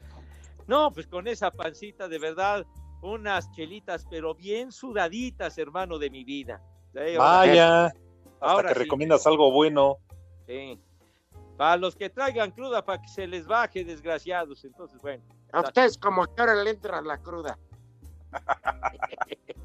[0.67, 2.67] No, pues con esa pancita, de verdad,
[3.01, 6.61] unas chelitas, pero bien sudaditas, hermano de mi vida.
[6.93, 7.85] Sí, ahora- Vaya.
[7.87, 7.95] Hasta
[8.41, 8.79] Ahora que sí.
[8.81, 9.97] recomiendas algo bueno.
[10.45, 10.79] sí.
[11.57, 14.65] Para los que traigan cruda, para que se les baje, desgraciados.
[14.65, 15.23] Entonces, bueno.
[15.51, 17.57] A ustedes como que ahora le entra la cruda.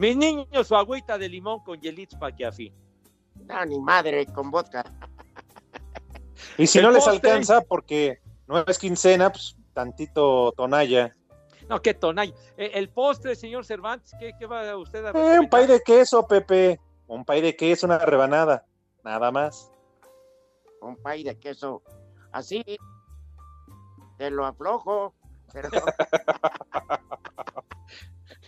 [0.00, 2.72] Mis niños, su agüita de limón con hielitos para que afí.
[3.44, 4.82] No, ni madre, con vodka.
[6.56, 7.30] Y si El no les postre.
[7.30, 11.14] alcanza, porque no es quincena, pues tantito tonalla.
[11.68, 12.32] No, qué tonay.
[12.56, 16.26] Eh, el postre, señor Cervantes, ¿qué, qué va usted a Eh, un pay de queso,
[16.26, 16.80] Pepe.
[17.06, 18.64] Un pay de queso, una rebanada.
[19.04, 19.70] Nada más.
[20.80, 21.82] Un pay de queso.
[22.32, 22.64] Así.
[24.16, 25.12] Te lo aflojo.
[25.52, 25.82] Perdón.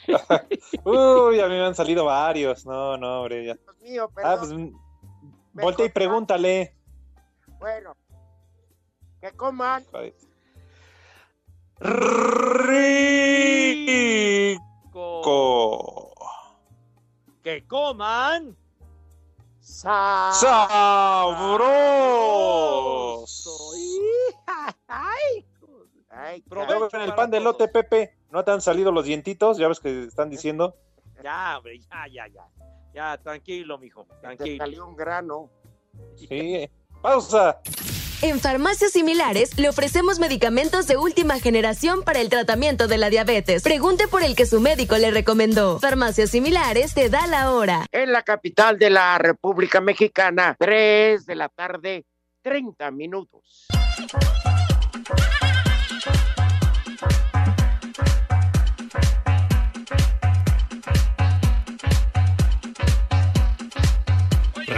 [0.84, 2.64] Uy, a mí me han salido varios.
[2.66, 3.44] No, no, hombre.
[3.46, 3.54] Ya.
[3.54, 4.72] Dios mío, Ah, perdón.
[5.52, 6.76] pues, voltea y pregúntale.
[7.58, 7.96] Bueno.
[9.20, 9.84] Que coman.
[14.92, 16.12] Co.
[17.42, 18.56] Que coman.
[19.60, 21.60] Sa- ¡Sabroso!
[24.88, 28.16] Ay, Ya ven el pan de lote, Pepe.
[28.32, 29.58] ¿No te han salido los dientitos?
[29.58, 30.74] Ya ves que están diciendo.
[31.22, 32.42] Ya, hombre, ya, ya, ya.
[32.94, 34.56] Ya, tranquilo, mijo, Te tranquilo.
[34.64, 35.50] salió un grano.
[36.16, 36.68] Sí.
[37.02, 37.60] Pausa.
[38.22, 43.62] En farmacias similares le ofrecemos medicamentos de última generación para el tratamiento de la diabetes.
[43.62, 45.78] Pregunte por el que su médico le recomendó.
[45.80, 47.84] Farmacias similares te da la hora.
[47.92, 52.06] En la capital de la República Mexicana, 3 de la tarde,
[52.42, 53.66] 30 minutos.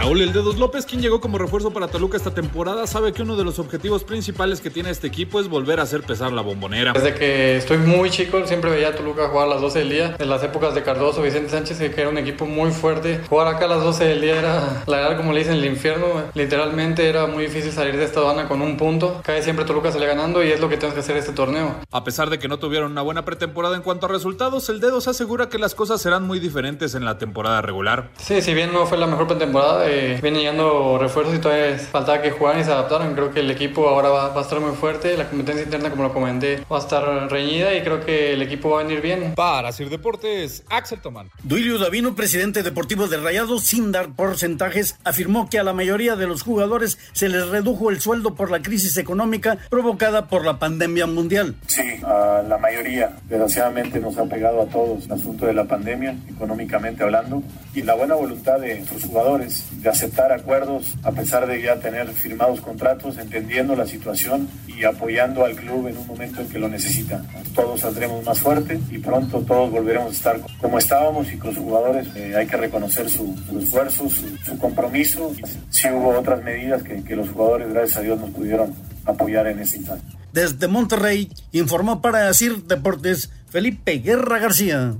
[0.05, 3.35] Raúl El Dedos López, quien llegó como refuerzo para Toluca esta temporada, sabe que uno
[3.35, 6.93] de los objetivos principales que tiene este equipo es volver a hacer pesar la bombonera.
[6.93, 10.15] Desde que estoy muy chico siempre veía a Toluca jugar a las 12 del día.
[10.19, 13.21] En las épocas de Cardoso, Vicente Sánchez, que era un equipo muy fuerte.
[13.27, 16.05] Jugar acá a las 12 del día era, la verdad, como le dicen, el infierno.
[16.35, 19.21] Literalmente era muy difícil salir de esta aduana con un punto.
[19.23, 21.77] Cae siempre Toluca sale ganando y es lo que tenemos que hacer este torneo.
[21.91, 25.07] A pesar de que no tuvieron una buena pretemporada en cuanto a resultados, el Dedos
[25.07, 28.11] asegura que las cosas serán muy diferentes en la temporada regular.
[28.19, 32.21] Sí, si bien no fue la mejor pretemporada, eh, vienen llegando refuerzos y todavía faltaba
[32.21, 33.13] que jugaran y se adaptaran.
[33.13, 35.15] Creo que el equipo ahora va, va a estar muy fuerte.
[35.17, 38.71] La competencia interna, como lo comenté, va a estar reñida y creo que el equipo
[38.71, 39.33] va a venir bien.
[39.35, 41.29] Para Sir Deportes, Axel Tomán.
[41.43, 46.27] Duilio Davino, presidente deportivo de Rayados, sin dar porcentajes, afirmó que a la mayoría de
[46.27, 51.07] los jugadores se les redujo el sueldo por la crisis económica provocada por la pandemia
[51.07, 51.55] mundial.
[51.67, 53.17] Sí, a la mayoría.
[53.27, 57.95] Desgraciadamente nos ha pegado a todos el asunto de la pandemia, económicamente hablando, y la
[57.95, 63.19] buena voluntad de nuestros jugadores de aceptar acuerdos a pesar de ya tener firmados contratos,
[63.19, 67.23] entendiendo la situación y apoyando al club en un momento en que lo necesita.
[67.53, 71.59] Todos saldremos más fuerte y pronto todos volveremos a estar como estábamos y con los
[71.59, 75.31] jugadores eh, hay que reconocer su, su esfuerzo, su, su compromiso.
[75.69, 78.73] Sí hubo otras medidas que, los jugadores, gracias a Dios, nos pudieron
[79.05, 80.03] apoyar en ese instante.
[80.33, 84.95] Desde Monterrey, informó para Sir Deportes Felipe Guerra García.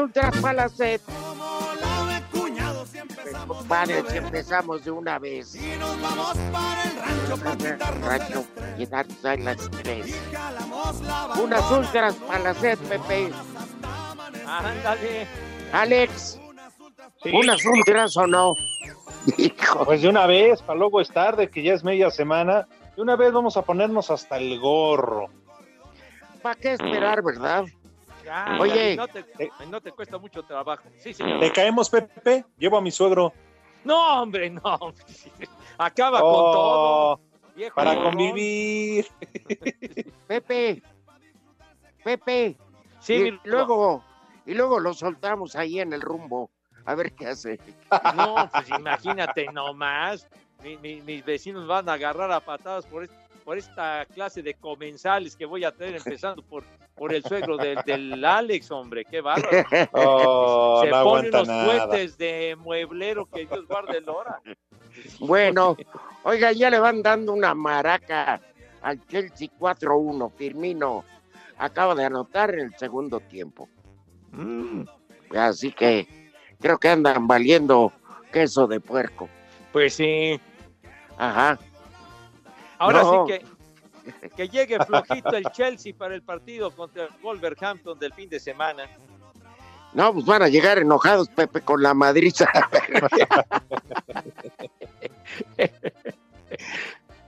[0.00, 1.00] Ultras palacet.
[3.68, 5.54] Padre, si empezamos de una vez.
[5.54, 6.96] Y nos vamos para el
[8.02, 10.32] rancho por quitarnos Rancho, ahí las tres.
[10.32, 13.30] la Unas ultras palacet, Pepe.
[14.46, 15.26] Ándale.
[15.72, 16.40] Alex,
[17.22, 17.30] Sí.
[17.34, 18.54] unas ultras o no.
[19.36, 19.84] Hijo.
[19.84, 22.66] Pues de una vez, para luego es tarde, que ya es media semana.
[22.96, 25.26] De una vez vamos a ponernos hasta el gorro.
[26.42, 27.64] ¿Para qué esperar, verdad?
[28.30, 28.92] Ya, Oye.
[28.92, 29.24] y No te,
[29.60, 30.84] y no te cuesta mucho trabajo.
[30.98, 31.40] Sí, señor.
[31.40, 32.44] ¿Le caemos, Pepe?
[32.58, 33.32] Llevo a mi suegro.
[33.82, 34.60] No, hombre, no.
[35.78, 37.20] Acaba Oh, con todo.
[37.56, 39.06] Viejo Para convivir.
[40.28, 40.80] Pepe,
[42.04, 42.56] Pepe.
[43.00, 44.04] Sí, y mi- luego,
[44.46, 46.50] y luego lo soltamos ahí en el rumbo.
[46.84, 47.58] A ver qué hace.
[48.14, 50.28] No, pues imagínate nomás.
[50.62, 53.08] Mi- mi- mis vecinos van a agarrar a patadas por,
[53.44, 56.62] por esta clase de comensales que voy a tener, empezando por,
[57.00, 59.06] por el suegro del, del Alex, hombre.
[59.06, 59.48] Qué bárbaro.
[59.92, 64.38] Oh, Se no pone unos cohetes de mueblero que Dios guarde el hora.
[65.18, 65.78] Bueno,
[66.24, 68.38] oiga, ya le van dando una maraca
[68.82, 70.30] al Chelsea 4-1.
[70.36, 71.02] Firmino
[71.56, 73.66] acaba de anotar en el segundo tiempo.
[74.32, 74.82] Mm,
[75.34, 76.06] Así que
[76.60, 77.94] creo que andan valiendo
[78.30, 79.26] queso de puerco.
[79.72, 80.38] Pues sí.
[81.16, 81.58] Ajá.
[82.76, 83.26] Ahora No.
[83.26, 83.44] sí que,
[84.36, 88.88] que llegue flojito el Chelsea para el partido contra el Wolverhampton del fin de semana.
[89.92, 92.48] No, pues van a llegar enojados, Pepe, con la madriza.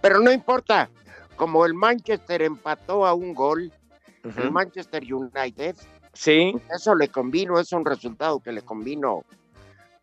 [0.01, 0.89] Pero no importa,
[1.37, 3.73] como el Manchester empató a un gol,
[4.23, 5.75] el Manchester United,
[6.13, 6.55] sí.
[6.75, 9.25] eso le convino, es un resultado que le convino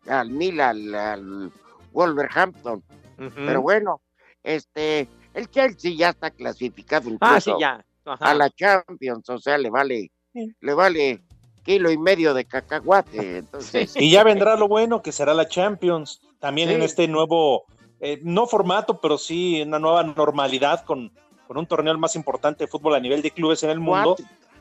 [0.06, 1.52] al Milan, al, al
[1.92, 2.82] Wolverhampton.
[3.16, 4.00] Pero bueno,
[4.42, 5.08] este,
[5.40, 7.84] el Chelsea ya está clasificado incluso Ah, sí, ya.
[8.04, 11.22] A la Champions, o sea, le vale, le vale
[11.62, 13.94] kilo y medio de cacahuate, entonces.
[13.96, 16.74] Y ya vendrá lo bueno, que será la Champions, también Sí.
[16.74, 17.64] en este nuevo,
[18.00, 21.12] eh, no formato, pero sí una nueva normalidad con,
[21.46, 24.16] con un torneo el más importante de fútbol a nivel de clubes en el mundo,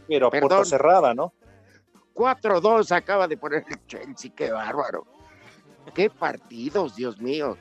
[0.07, 1.33] pero a puerta cerrada, ¿no?
[2.13, 5.05] 4-2 acaba de poner el Chelsea, qué bárbaro.
[5.93, 7.57] Qué partidos, Dios mío.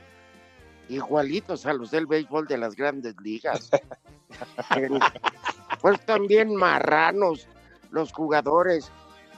[0.88, 3.70] Igualitos a los del béisbol de las grandes ligas.
[5.80, 7.46] pues también marranos
[7.90, 8.90] los jugadores.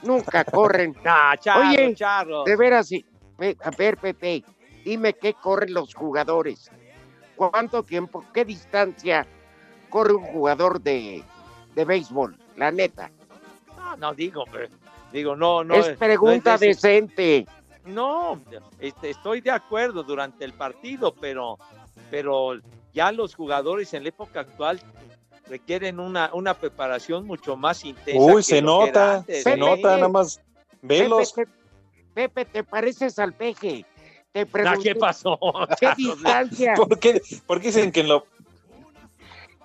[0.03, 0.95] Nunca corren.
[1.05, 2.43] Ah, charro, Oye, charro.
[2.43, 2.89] de veras,
[3.63, 4.43] a ver, Pepe,
[4.83, 6.69] dime qué corren los jugadores.
[7.35, 9.25] ¿Cuánto tiempo, qué distancia
[9.89, 11.23] corre un jugador de,
[11.75, 12.37] de béisbol?
[12.55, 13.11] La neta.
[13.77, 14.69] No, no digo, pero-
[15.11, 15.75] digo, no, no.
[15.75, 17.45] es no pregunta decente.
[17.85, 18.39] No,
[18.79, 21.57] este, estoy de acuerdo durante el partido, pero,
[22.09, 22.59] pero
[22.93, 24.79] ya los jugadores en la época actual
[25.47, 28.23] requieren una, una preparación mucho más intensa.
[28.23, 30.41] Uy, que se nota, se nota, nada más.
[30.81, 31.33] Velos.
[31.33, 31.61] Pepe, te,
[32.13, 33.85] Pepe, te pareces al peje.
[34.31, 35.37] Te Ah, pregunté, ¿Qué pasó?
[35.79, 36.73] ¿Qué distancia?
[36.75, 38.25] ¿Por qué, por qué dicen que en lo,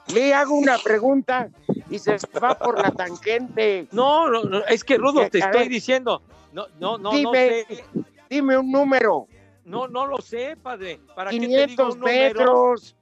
[0.07, 1.51] Le hago una pregunta
[1.91, 3.89] y se va por la tangente.
[3.93, 7.33] No, no, no, es que Rudo, te A estoy ver, diciendo, no, no, no, no
[7.33, 7.85] Dime, sé,
[8.29, 9.27] dime un número.
[9.65, 11.01] no, no lo sé, padre.
[11.15, 12.51] ¿Para qué te digo 500 un número?
[12.51, 12.97] metros,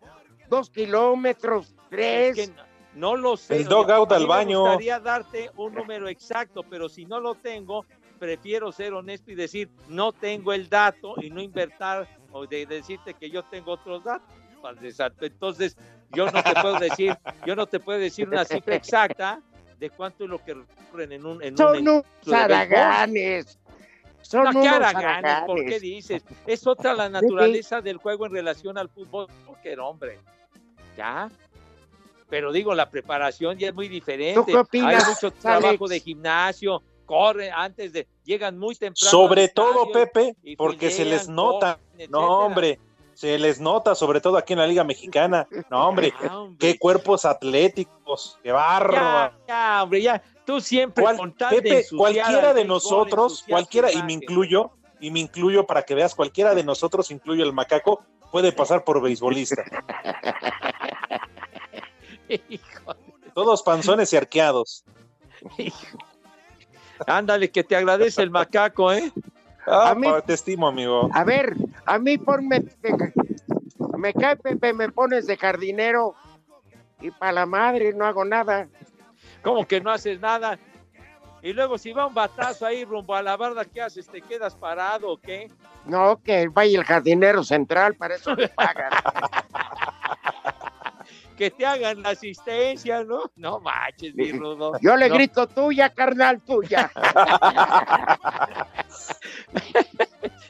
[0.48, 2.34] 2 kilómetros, Es 3.
[2.34, 2.50] que
[2.94, 3.56] no lo sé.
[3.56, 4.62] El dog out a al baño.
[4.62, 7.84] Me gustaría darte un número exacto, pero si no lo tengo,
[8.18, 13.14] prefiero ser honesto y decir, no tengo el dato y no invertir o de decirte
[13.14, 14.34] que yo tengo otros datos.
[14.62, 15.26] Padre Santo.
[15.26, 15.76] Entonces,
[16.14, 19.40] yo no te puedo decir, yo no te puedo decir una cifra exacta
[19.78, 23.58] de cuánto es lo que recurren en un en Son un unos haraganes.
[24.22, 25.42] Son No, ¿qué unos haraganes?
[25.46, 26.24] ¿Por qué dices?
[26.46, 30.20] Es otra la naturaleza del juego en relación al fútbol, porque hombre,
[30.96, 31.30] ya.
[32.30, 34.34] Pero digo, la preparación ya es muy diferente.
[34.40, 35.88] ¿Tú qué opinas, Hay mucho trabajo Alex?
[35.90, 39.10] de gimnasio, corren antes de, llegan muy temprano.
[39.10, 41.78] sobre todo, Pepe, porque se les nota.
[41.92, 42.78] corren, No, hombre,
[43.14, 45.46] se les nota, sobre todo aquí en la Liga Mexicana.
[45.70, 46.56] No, hombre, Ah, hombre.
[46.58, 49.34] qué cuerpos atléticos, qué bárbaro.
[49.46, 50.22] Ya, ya, hombre, ya.
[50.44, 54.70] Tú siempre Cual- con tal de Pepe, cualquiera al de nosotros, cualquiera, y me incluyo,
[55.00, 59.00] y me incluyo para que veas, cualquiera de nosotros, incluyo el macaco, puede pasar por
[59.00, 59.64] beisbolista.
[62.28, 62.94] Hijo,
[63.34, 64.84] Todos panzones y arqueados.
[65.58, 65.98] hijo.
[67.06, 69.12] Ándale, que te agradece el macaco, ¿eh?
[69.66, 71.08] Ah, A mí- pa- te estimo, amigo.
[71.12, 71.54] A ver,
[71.86, 72.60] a mí ponme.
[72.60, 73.12] de-
[73.98, 76.14] me cae Pepe, me pones de jardinero.
[77.00, 78.68] Y para la madre no hago nada.
[79.42, 80.58] Como que no haces nada.
[81.42, 84.06] Y luego si va un batazo ahí rumbo a la barda, ¿qué haces?
[84.08, 85.50] ¿Te quedas parado o qué?
[85.84, 88.90] No, que vaya el jardinero central, para eso me pagan.
[91.36, 93.30] Que te hagan la asistencia, ¿no?
[93.36, 94.72] No manches, mi rudo.
[94.80, 95.14] Yo le No.
[95.16, 96.90] grito tuya, carnal, tuya.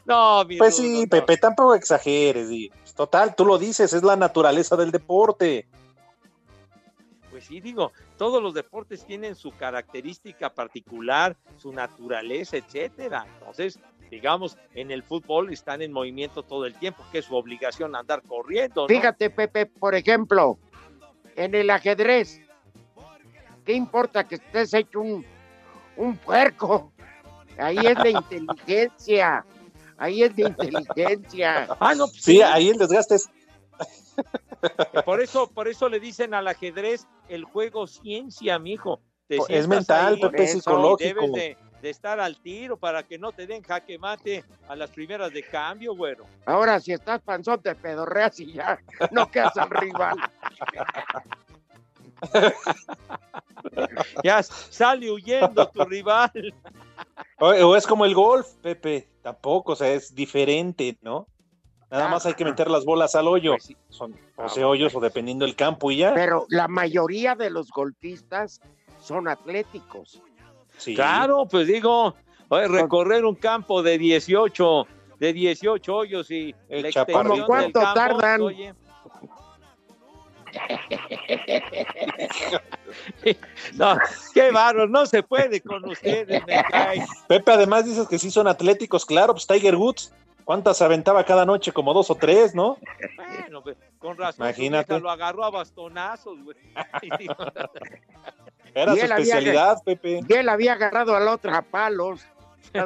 [0.06, 1.08] No, mi Pues rudo, sí, no.
[1.08, 2.50] Pepe, tampoco exageres.
[2.50, 5.66] y- Total, tú lo dices, es la naturaleza del deporte.
[7.30, 13.26] Pues sí, digo, todos los deportes tienen su característica particular, su naturaleza, etcétera.
[13.40, 17.96] Entonces, digamos, en el fútbol están en movimiento todo el tiempo, que es su obligación
[17.96, 18.88] andar corriendo, ¿no?
[18.88, 20.58] Fíjate, Pepe, por ejemplo,
[21.36, 22.40] en el ajedrez,
[23.64, 25.24] ¿qué importa que estés hecho un,
[25.96, 26.92] un puerco?
[27.58, 29.44] Ahí es la inteligencia.
[29.96, 31.68] Ahí es la inteligencia.
[31.80, 33.30] Ah, no, pues Sí, ahí el desgaste es.
[35.04, 39.00] Por eso, por eso le dicen al ajedrez el juego ciencia, mijo.
[39.26, 41.20] Te Es mental, ahí Pepe, psicológico.
[41.20, 44.88] Debes de, de estar al tiro para que no te den jaque mate a las
[44.88, 46.24] primeras de cambio, güero.
[46.46, 48.80] Ahora, si estás panzón, te pedorreas y ya
[49.10, 50.16] no quedas al rival.
[54.22, 56.54] Ya sale huyendo tu rival.
[57.38, 59.06] O, o es como el golf, Pepe.
[59.20, 61.26] Tampoco, o sea, es diferente, ¿no?
[61.90, 63.56] Nada más hay que meter las bolas al hoyo.
[63.90, 66.14] Son 12 hoyos o dependiendo del campo y ya.
[66.14, 68.62] Pero la mayoría de los golfistas
[69.00, 70.22] son atléticos.
[70.78, 70.94] Sí.
[70.94, 72.14] Claro, pues digo,
[72.48, 74.86] oye, recorrer un campo de 18,
[75.18, 77.34] de 18 hoyos y El la chaparrito.
[77.34, 78.42] extensión ¿Cómo del cuánto campo, tardan?
[78.42, 78.74] oye,
[83.74, 83.96] No,
[84.32, 87.04] qué barro, no se puede con ustedes, me cae.
[87.26, 90.12] Pepe, además dices que sí son atléticos, claro, pues Tiger Woods,
[90.44, 91.72] ¿cuántas aventaba cada noche?
[91.72, 92.78] Como dos o tres, ¿no?
[93.16, 95.00] Bueno, pues, con razón, Imagínate.
[95.00, 96.56] lo agarró a bastonazos, güey.
[98.74, 100.20] Era Y su había- especialidad, Pepe.
[100.28, 102.20] Y él había agarrado a la otra a palos.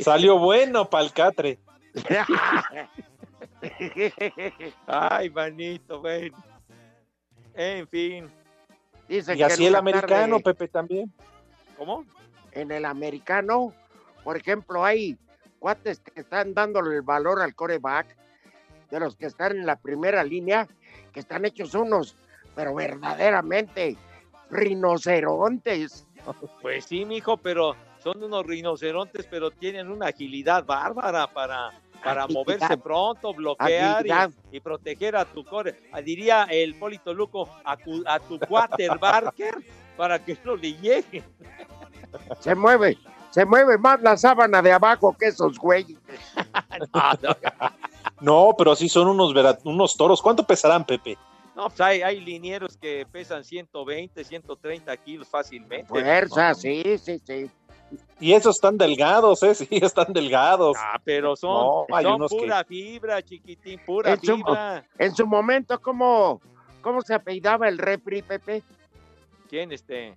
[0.00, 1.58] Salió bueno Palcatre.
[4.86, 6.36] Ay, manito, bueno.
[7.54, 8.30] En fin.
[9.08, 11.12] Dicen Y que así el americano, tarde- Pepe, también.
[11.76, 12.04] ¿Cómo?
[12.52, 13.72] En el americano,
[14.22, 15.16] por ejemplo, hay
[15.58, 18.16] cuates que están dándole el valor al coreback,
[18.90, 20.68] de los que están en la primera línea,
[21.14, 22.14] que están hechos unos,
[22.54, 23.96] pero verdaderamente
[24.50, 26.06] rinocerontes.
[26.60, 31.70] Pues sí, mijo, pero son unos rinocerontes, pero tienen una agilidad bárbara para,
[32.02, 32.28] para Agilidad.
[32.44, 34.04] moverse pronto, bloquear
[34.50, 35.80] y, proteger a tu core.
[35.92, 39.54] Ah, Diría el Polito Luco, a, cu- a tu quarterbacker
[39.96, 41.22] para que no le llegue.
[42.40, 42.98] Se mueve,
[43.30, 45.98] se mueve más la sábana de abajo que esos güeyes.
[47.22, 47.34] No,
[48.56, 50.22] pero sí son unos, vera- unos toros.
[50.22, 51.16] ¿Cuánto pesarán, Pepe?
[51.54, 55.86] No, pues hay, hay linieros que pesan 120, 130 kilos fácilmente.
[55.86, 56.54] Fuerza, ¿no?
[56.54, 57.50] sí, sí, sí.
[58.18, 59.54] Y esos están delgados, ¿eh?
[59.54, 60.76] Sí, están delgados.
[60.80, 64.84] Ah, pero son, No, hay son unos que- pura fibra, chiquitín, pura En su, fibra.
[64.98, 66.40] en su momento, ¿cómo,
[66.80, 68.62] ¿cómo se apellidaba el refri, Pepe?
[69.48, 70.16] ¿Quién este?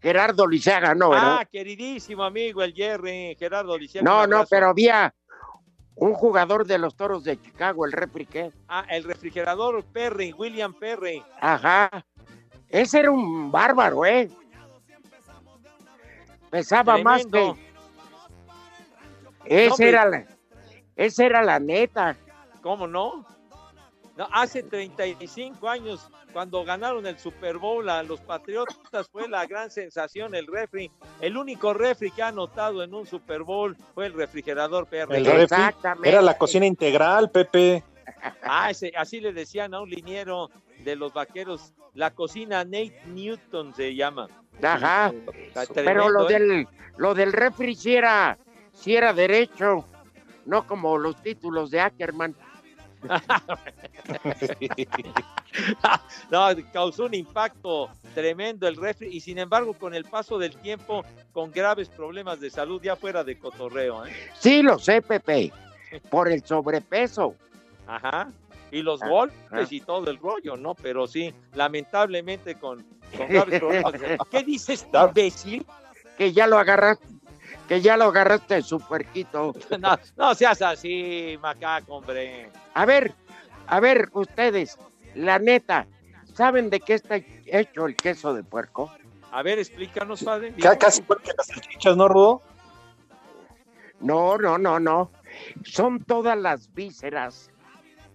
[0.00, 1.10] Gerardo Liceaga, ¿no?
[1.10, 1.38] ¿verdad?
[1.40, 4.04] Ah, queridísimo amigo, el Jerry, Gerardo Lisiaga.
[4.04, 5.14] no, no, pero había
[5.94, 8.52] un jugador de los toros de Chicago, el refri, ¿qué?
[8.68, 11.22] Ah, el refrigerador Perry, William Perry.
[11.40, 12.04] Ajá.
[12.68, 14.30] Ese era un bárbaro, ¿eh?
[16.50, 17.54] Pesaba más que.
[19.44, 20.26] Ese era la,
[20.96, 22.16] esa era la neta.
[22.62, 23.26] ¿Cómo no?
[24.16, 29.70] No, hace 35 años, cuando ganaron el Super Bowl a los Patriotas, fue la gran
[29.70, 30.90] sensación el refri.
[31.20, 34.88] El único refri que ha anotado en un Super Bowl fue el refrigerador.
[34.90, 35.62] El refri
[36.04, 37.84] era la cocina integral, Pepe.
[38.42, 40.50] Ah, ese- así le decían a un liniero
[40.84, 44.28] de los vaqueros, la cocina Nate Newton se llama.
[44.62, 45.12] Ajá.
[45.74, 46.32] Pero lo ¿eh?
[46.32, 46.68] del,
[46.98, 48.38] lo del refri sí era,
[48.72, 49.84] sí era derecho,
[50.46, 52.36] no como los títulos de Ackerman.
[56.30, 61.04] no, causó un impacto tremendo el refri y sin embargo con el paso del tiempo
[61.32, 64.06] con graves problemas de salud ya fuera de cotorreo.
[64.06, 64.12] ¿eh?
[64.38, 65.52] Sí, lo sé, Pepe,
[66.10, 67.34] por el sobrepeso.
[67.86, 68.30] Ajá.
[68.70, 69.64] Y los Ah, golpes ah.
[69.68, 70.74] y todo el rollo, ¿no?
[70.74, 72.84] Pero sí, lamentablemente con,
[73.16, 73.92] con graves problemas.
[74.30, 75.66] ¿Qué dices, imbécil?
[76.16, 77.06] Que ya lo agarraste,
[77.68, 79.54] que ya lo agarraste su puerquito.
[79.80, 82.50] No, no seas así, macaco, hombre.
[82.74, 83.14] A ver,
[83.66, 84.78] a ver, ustedes,
[85.14, 85.86] la neta,
[86.34, 88.90] ¿saben de qué está hecho el queso de puerco?
[89.30, 90.52] A ver, explícanos, padre.
[90.60, 92.42] Ca- Casi igual que las salchichas, ¿no, Rudo?
[94.00, 95.10] No, no, no, no.
[95.64, 97.50] Son todas las vísceras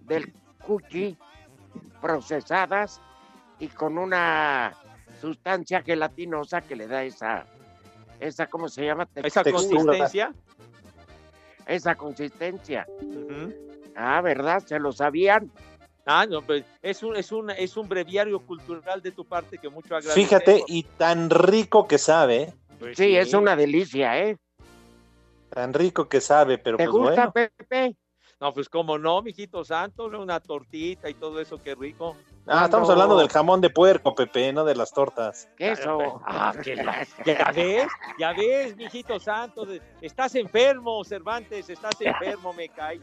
[0.01, 0.33] del
[0.63, 1.17] cuchi
[2.01, 3.01] procesadas
[3.59, 4.73] y con una
[5.19, 7.47] sustancia gelatinosa que le da esa,
[8.19, 9.07] esa ¿cómo se llama?
[9.15, 9.83] Esa Textura.
[9.83, 10.33] consistencia.
[11.65, 12.87] Esa consistencia.
[13.95, 14.63] Ah, ¿verdad?
[14.65, 15.51] ¿Se lo sabían?
[16.05, 19.69] Ah, no, pues es un, es un, es un breviario cultural de tu parte que
[19.69, 20.13] mucho agradezco.
[20.13, 22.53] Fíjate, y tan rico que sabe, ¿eh?
[22.79, 24.37] Pues sí, es una delicia, ¿eh?
[25.49, 27.49] Tan rico que sabe, pero ¿Te pues gusta, bueno.
[27.57, 27.95] Pepe?
[28.39, 32.15] No, pues cómo no, mijito santo, una tortita y todo eso, qué rico.
[32.47, 35.49] Ah, estamos hablando del jamón de puerco, Pepe, no de las tortas.
[35.57, 36.21] Queso.
[36.25, 37.87] Ah, que la- ya ves,
[38.17, 39.67] ya ves, mijito santo,
[40.01, 43.01] estás enfermo, Cervantes, estás enfermo, me cae.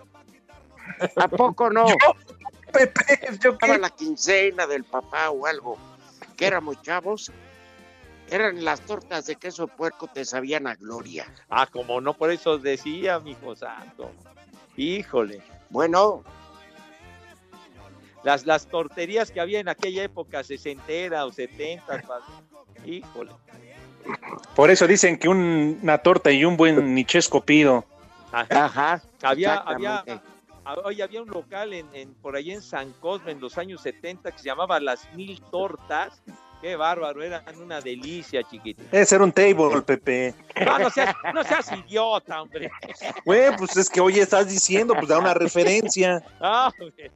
[1.16, 1.86] ¿A poco no?
[2.72, 3.02] Pepe,
[3.40, 5.78] yo Estaba la quincena del papá o algo,
[6.36, 7.30] que éramos chavos,
[8.30, 11.26] eran las tortas de queso puerco, te sabían a gloria.
[11.50, 14.10] Ah, como no, por eso decía, mijo santo.
[14.76, 15.42] Híjole.
[15.70, 16.22] Bueno,
[18.24, 22.02] Las, las torterías que había en aquella época, sesentera o setenta,
[22.84, 23.30] híjole.
[24.54, 27.84] Por eso dicen que un- una torta y un buen nichesco pido.
[28.32, 29.02] Ajá.
[29.22, 30.26] Había, había, exactamente.
[30.64, 33.80] a- oye, había un local en, en- por ahí en San Cosme en los años
[33.82, 36.22] 70 que se llamaba Las Mil Tortas.
[36.60, 38.82] Qué bárbaro, eran una delicia, chiquito.
[38.90, 40.34] Debe ser un table, Pepe.
[40.64, 42.70] No, no seas, no seas idiota, hombre.
[43.26, 46.22] Güey, pues es que hoy estás diciendo, pues da una referencia.
[46.40, 47.10] Ah, hombre.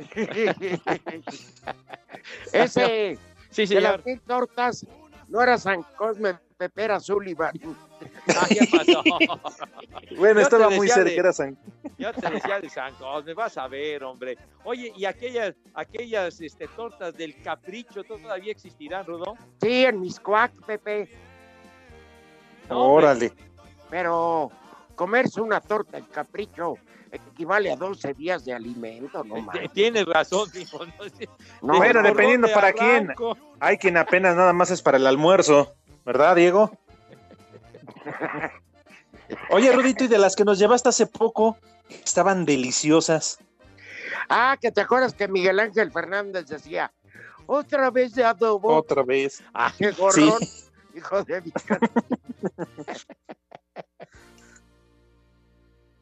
[2.52, 3.18] Ese
[3.50, 4.86] Sí, de las mil tortas
[5.28, 7.52] no era San Cosme, Pepe era Sullivan.
[8.28, 8.46] Ah.
[10.16, 11.58] Bueno, Yo estaba muy cerca, de- era San...
[11.98, 14.38] Yo te decía de San Cosme, vas a ver, hombre.
[14.64, 19.36] Oye, ¿y aquellas, aquellas este, tortas del capricho todavía existirán, Rudo?
[19.60, 21.10] Sí, en Miscuac, Pepe.
[22.70, 23.32] Órale.
[23.90, 24.50] Pero
[24.94, 26.76] comerse una torta el capricho
[27.12, 29.56] equivale a 12 días de alimento, no T- más.
[29.72, 30.84] Tienes razón, hijo.
[30.86, 30.92] No.
[31.62, 33.12] No, bueno, no, dependiendo de para quién.
[33.58, 36.70] Hay quien apenas nada más es para el almuerzo, ¿verdad, Diego?
[39.50, 41.56] Oye, Rudito, y de las que nos llevaste hace poco,
[41.88, 43.38] estaban deliciosas.
[44.28, 46.92] Ah, que te acuerdas que Miguel Ángel Fernández decía,
[47.46, 48.74] otra vez de adobo.
[48.76, 49.42] Otra vez.
[49.54, 50.68] Ah, qué gorrón, Sí.
[50.96, 51.52] hijo de mi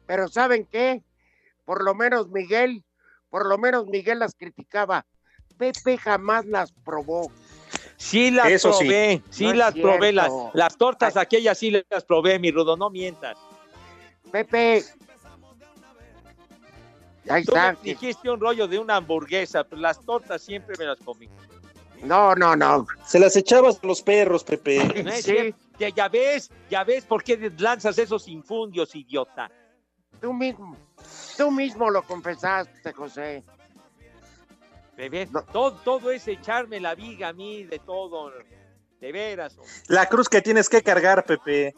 [0.09, 1.03] Pero ¿saben qué?
[1.65, 2.83] Por lo menos Miguel,
[3.29, 5.05] por lo menos Miguel las criticaba.
[5.55, 7.31] Pepe jamás las probó.
[7.95, 8.85] Sí las Eso sí.
[8.85, 12.75] probé, sí, No es las probé, las, las tortas aquellas sí las probé, mi Rudo,
[12.75, 13.37] no mientas.
[14.31, 14.83] Pepe.
[17.29, 17.77] Ahí Tú me está.
[17.83, 21.29] dijiste un rollo de una hamburguesa, pero las tortas siempre me las comí.
[22.01, 22.87] No, no, no.
[23.05, 25.03] Se las echabas a los perros, Pepe.
[25.03, 25.53] No Sí.
[25.77, 29.51] Ya, ya ves, ya ves por qué lanzas esos infundios, idiota.
[30.21, 30.75] Tú mismo,
[31.37, 33.43] tú mismo lo confesaste, José.
[34.97, 35.29] ¿Ves?
[35.53, 38.31] Todo, todo es echarme la viga a mí de todo.
[38.99, 39.57] De veras.
[39.57, 39.71] hombre.
[39.87, 41.73] La cruz que tienes que cargar, Pepe.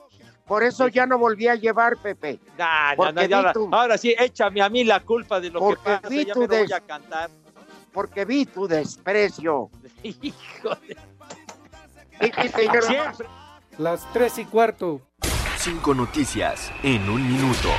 [0.47, 2.39] Por eso ya no volví a llevar, Pepe.
[2.57, 5.69] Nah, nah, Porque nah, ahora, tu- ahora sí, échame a mí la culpa de lo
[5.69, 6.09] que pasa.
[6.09, 7.29] vi Ya tu me voy a cantar.
[7.93, 9.69] Porque vi tu desprecio.
[10.03, 10.97] Hijo de...
[12.81, 13.27] Siempre.
[13.77, 15.01] Las tres y cuarto.
[15.57, 17.69] Cinco noticias en un minuto.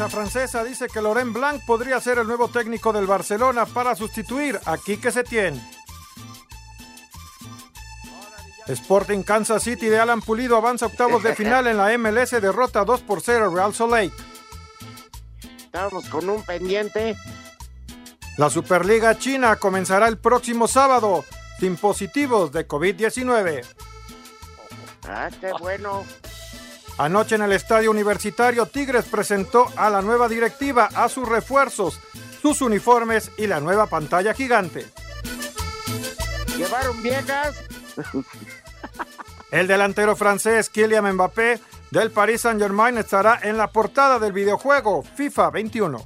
[0.00, 4.58] Prensa francesa dice que Laurent Blanc podría ser el nuevo técnico del Barcelona para sustituir
[4.64, 5.60] a Quique Setién.
[8.66, 12.82] Sporting Kansas City de Alan Pulido avanza a octavos de final en la MLS, derrota
[12.82, 14.12] 2 por 0 Real Salt Lake.
[15.58, 17.14] Estábamos con un pendiente.
[18.38, 21.26] La Superliga China comenzará el próximo sábado
[21.58, 23.66] sin positivos de COVID-19.
[25.06, 26.04] Ah, qué bueno.
[27.00, 31.98] Anoche en el estadio universitario Tigres presentó a la nueva directiva a sus refuerzos,
[32.42, 34.84] sus uniformes y la nueva pantalla gigante.
[36.58, 37.64] ¿Llevaron viejas?
[39.50, 41.58] El delantero francés Kylian Mbappé
[41.90, 46.04] del Paris Saint-Germain estará en la portada del videojuego FIFA 21.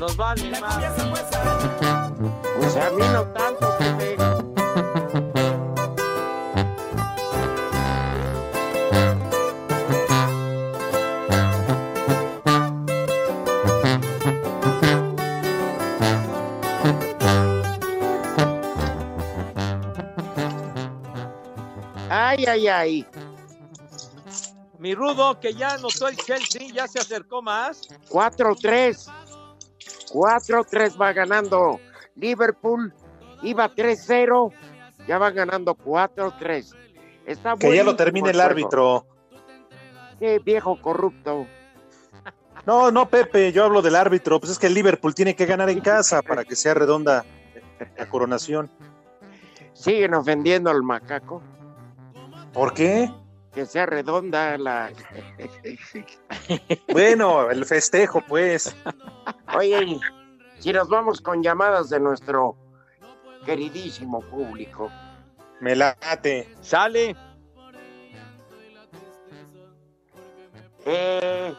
[0.00, 0.38] Nos más.
[2.60, 3.74] O sea, a mí no tanto,
[22.36, 23.06] Ay, ay, ay.
[24.78, 27.88] Mi Rudo, que ya anotó el Chelsea, ya se acercó más.
[28.10, 29.08] 4-3.
[30.12, 31.78] 4-3 va ganando
[32.16, 32.92] Liverpool.
[33.42, 34.52] Iba 3-0.
[35.06, 36.74] Ya va ganando 4-3.
[37.24, 39.06] Está Que ya lo termine el árbitro.
[40.18, 41.46] Qué viejo corrupto.
[42.66, 44.40] No, no, Pepe, yo hablo del árbitro.
[44.40, 47.24] Pues es que el Liverpool tiene que ganar en casa para que sea redonda
[47.96, 48.70] la coronación.
[49.72, 51.42] Siguen ofendiendo al macaco.
[52.54, 53.10] ¿Por qué?
[53.52, 54.90] Que sea redonda la.
[56.92, 58.74] Bueno, el festejo, pues.
[59.56, 59.98] Oye,
[60.58, 62.56] si nos vamos con llamadas de nuestro
[63.44, 64.90] queridísimo público.
[65.60, 66.48] Me late.
[66.60, 67.16] Sale.
[70.86, 71.54] Eh,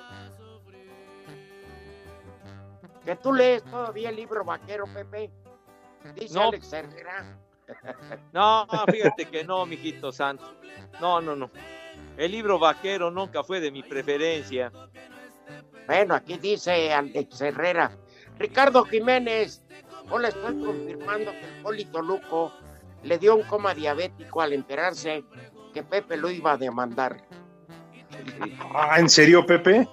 [3.04, 5.32] que tú lees todavía el libro vaquero, Pepe.
[6.16, 6.50] Dice No.
[6.50, 7.38] Alex Herrera.
[8.34, 10.56] No, fíjate que no, mijito santo.
[11.00, 11.50] No, no, no.
[12.18, 14.72] El libro vaquero nunca fue de mi preferencia.
[15.88, 17.92] Bueno, aquí dice Alex Herrera.
[18.38, 19.62] Ricardo Jiménez,
[20.10, 22.52] hola, estoy confirmando que el Polito Luco
[23.04, 25.24] le dio un coma diabético al enterarse
[25.74, 27.24] que Pepe lo iba a demandar.
[28.74, 29.88] Ah, ¿en serio, Pepe?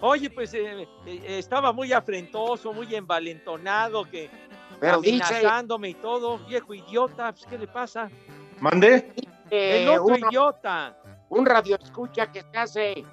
[0.00, 4.28] Oye, pues eh, eh, estaba muy afrentoso, muy envalentonado, que
[4.82, 8.10] Pero amenazándome y todo, viejo idiota, pues, ¿qué le pasa?
[8.58, 9.14] ¿Mande?
[9.48, 10.98] El Eh, otro uno- idiota.
[11.28, 13.04] un radio escucha que se hace,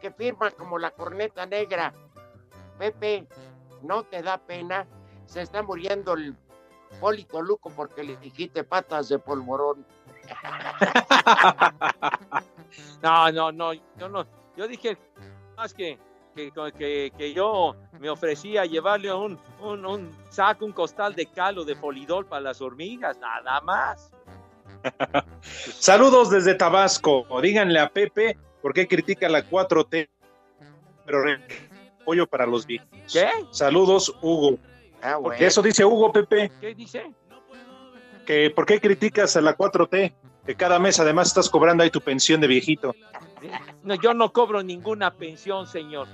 [0.00, 1.94] que firma como la corneta negra.
[2.76, 3.28] Pepe,
[3.82, 4.84] no te da pena,
[5.26, 6.34] se está muriendo el
[7.00, 9.86] Polito Luco porque le dijiste patas de polvorón.
[13.02, 14.96] No, no, no, yo no, yo dije
[15.56, 15.98] más que,
[16.34, 21.64] que, que, que yo me ofrecía llevarle un, un, un saco, un costal de calo
[21.64, 24.10] de polidol para las hormigas, nada más.
[25.40, 27.26] Saludos desde Tabasco.
[27.40, 30.08] Díganle a Pepe por qué critica la 4T,
[31.04, 31.22] pero
[32.00, 33.12] apoyo para los viejitos.
[33.12, 33.28] ¿Qué?
[33.50, 34.58] Saludos, Hugo.
[35.00, 35.22] Ah, bueno.
[35.22, 37.12] Porque eso dice Hugo, Pepe, ¿Qué dice?
[38.26, 40.14] que por qué criticas a la 4T,
[40.46, 42.94] que cada mes además estás cobrando ahí tu pensión de viejito.
[43.82, 46.06] No, yo no cobro ninguna pensión, señor.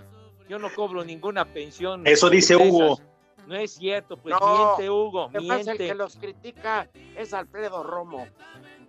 [0.48, 2.06] Yo no cobro ninguna pensión.
[2.06, 2.98] Eso dice Hugo.
[3.46, 5.86] No es cierto, pues No, miente, Hugo, Lo que pasa, el miente.
[5.88, 8.26] que los critica es Alfredo Romo.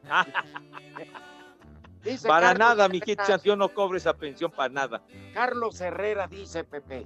[2.03, 5.01] Dice para Carlos nada, Herrera- mi Kitchan, yo no cobro esa pensión para nada.
[5.34, 7.05] Carlos Herrera dice Pepe.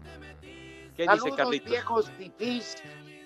[0.95, 1.69] ¿Qué Saludos, dice Carlitos?
[1.71, 2.75] viejos fifís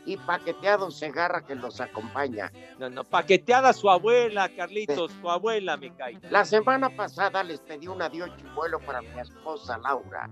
[0.05, 2.51] y paqueteados Segarra que los acompaña.
[2.79, 6.17] No, no, paqueteada su abuela, Carlitos, su abuela me cae.
[6.29, 10.29] La semana pasada les pedí un adiós chimuelo para mi esposa Laura.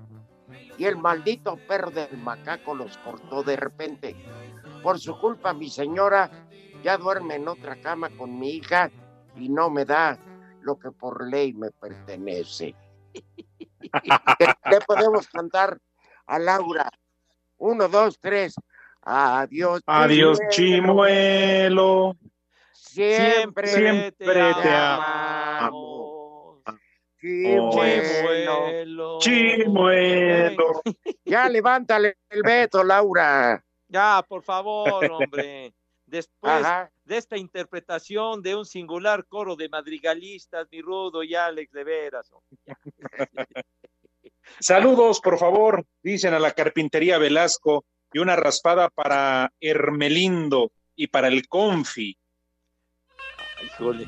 [0.78, 4.16] Y el maldito perro del macaco los cortó de repente.
[4.84, 6.30] Por su culpa, mi señora
[6.84, 8.92] ya duerme en otra cama con mi hija
[9.36, 10.20] y no me da
[10.62, 12.76] lo que por ley me pertenece.
[14.72, 15.78] Le podemos cantar
[16.28, 16.90] a Laura.
[17.58, 18.56] Uno, dos, tres.
[19.02, 19.82] Adiós.
[19.86, 22.16] Adiós, Chimuelo.
[22.72, 25.95] Siempre, Siempre te amamos.
[27.26, 29.20] Chimuelo.
[29.20, 30.82] Chimuelo.
[31.26, 33.64] Ya levántale el veto, Laura.
[33.88, 35.74] Ya, por favor, hombre.
[36.06, 36.92] Después Ajá.
[37.04, 42.32] de esta interpretación de un singular coro de madrigalistas, mi Rudo y Alex, de veras.
[44.60, 51.28] Saludos, por favor, dicen a la carpintería Velasco y una raspada para Hermelindo y para
[51.28, 52.16] el Confi.
[53.80, 54.08] Ay.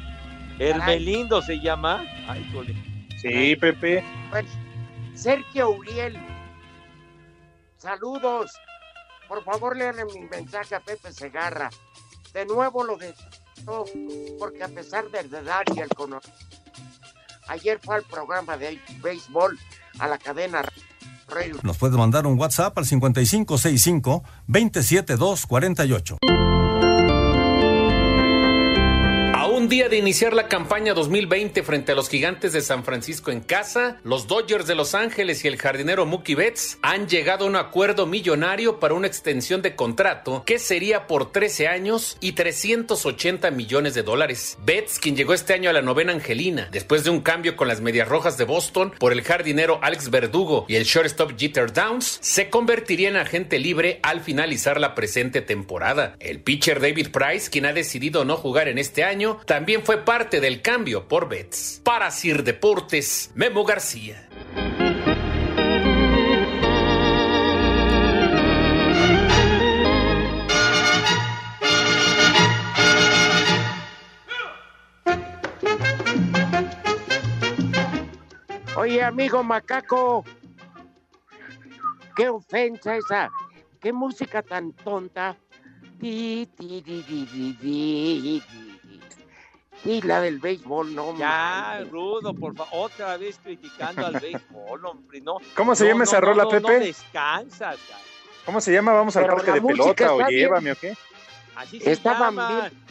[0.59, 2.05] Hermelindo se llama.
[2.27, 2.86] Ay, híjole.
[3.17, 4.03] Sí, Pepe.
[4.29, 4.49] Bueno,
[5.13, 6.17] Sergio Uriel.
[7.77, 8.51] Saludos.
[9.27, 11.69] Por favor, lean mi mensaje a Pepe Segarra.
[12.33, 13.13] De nuevo lo de
[14.37, 16.39] porque a pesar de la edad y el conocimiento,
[17.47, 19.57] ayer fue al programa de béisbol
[19.99, 20.61] a la cadena
[21.27, 21.55] Radio.
[21.63, 26.17] Nos puede mandar un WhatsApp al 5565 27248.
[29.67, 33.41] Un día de iniciar la campaña 2020 frente a los gigantes de San Francisco en
[33.41, 37.57] casa, los Dodgers de Los Ángeles y el jardinero Mookie Betts han llegado a un
[37.57, 43.93] acuerdo millonario para una extensión de contrato que sería por 13 años y 380 millones
[43.93, 44.57] de dólares.
[44.63, 47.81] Betts, quien llegó este año a la novena Angelina, después de un cambio con las
[47.81, 52.49] Medias Rojas de Boston por el jardinero Alex Verdugo y el shortstop Jeter Downs, se
[52.49, 56.15] convertiría en agente libre al finalizar la presente temporada.
[56.21, 60.39] El pitcher David Price, quien ha decidido no jugar en este año, también fue parte
[60.39, 61.81] del cambio por Betts.
[61.83, 64.29] Para Sir Deportes, Memo García.
[78.75, 80.23] Oye, amigo macaco,
[82.15, 83.29] qué ofensa esa,
[83.81, 85.35] qué música tan tonta.
[85.99, 86.83] Ti, ti,
[87.59, 88.43] ti.
[89.85, 91.17] Y la del béisbol, no.
[91.17, 91.83] Ya.
[91.89, 95.37] Rudo, por favor, otra vez criticando al béisbol, hombre, no.
[95.55, 96.93] ¿Cómo se No, llama no, esa rola, no, Pepe?
[97.13, 97.43] Ya.
[98.45, 98.93] ¿Cómo se llama?
[98.93, 100.29] ¿Vamos al Pero parque la de pelota o bien.
[100.29, 100.95] llévame o qué?
[101.55, 102.69] Así se Estaban llama.
[102.69, 102.83] bien.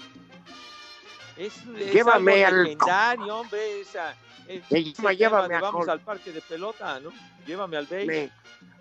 [1.37, 4.15] Es, es Llévame algo al- legendario, hombre, esa.
[4.47, 7.11] Se tema Llévame a Vamos al parque de pelota, ¿no?
[7.47, 8.15] Llévame al béisbol.
[8.15, 8.31] Me,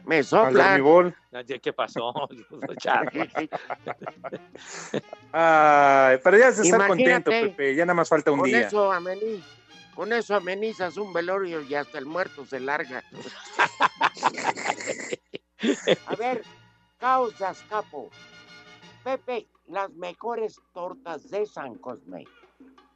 [0.06, 0.54] me soplan.
[0.54, 1.16] dormibol.
[1.62, 2.14] ¿Qué pasó?
[5.32, 7.76] Ay, pero ya has de estar Imagínate, contento, Pepe.
[7.76, 8.68] Ya nada más falta un con día.
[8.68, 9.44] eso amení-
[9.96, 13.04] con eso amenizas un velorio y hasta el muerto se larga.
[16.06, 16.44] A ver,
[17.00, 18.10] causas, capo.
[19.04, 22.26] Pepe, las mejores tortas de San Cosme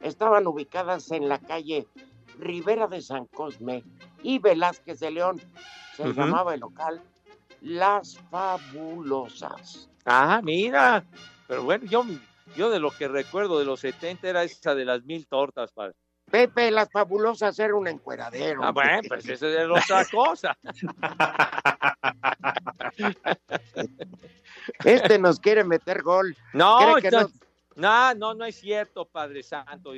[0.00, 1.86] estaban ubicadas en la calle
[2.40, 3.84] Rivera de San Cosme
[4.22, 5.40] y Velázquez de León.
[5.96, 7.00] Se llamaba el local
[7.60, 9.88] Las Fabulosas.
[10.06, 11.04] Ah, mira.
[11.46, 12.04] Pero bueno, yo,
[12.56, 15.94] yo de lo que recuerdo de los 70 era esa de las mil tortas, padre.
[16.30, 18.62] Pepe, Las Fabulosas era un encueradero.
[18.62, 20.56] Ah, bueno, pues eso es otra cosa.
[24.84, 26.36] Este nos quiere meter gol.
[26.52, 27.28] No, no,
[27.76, 29.92] no- no, no, es cierto, Padre Santo,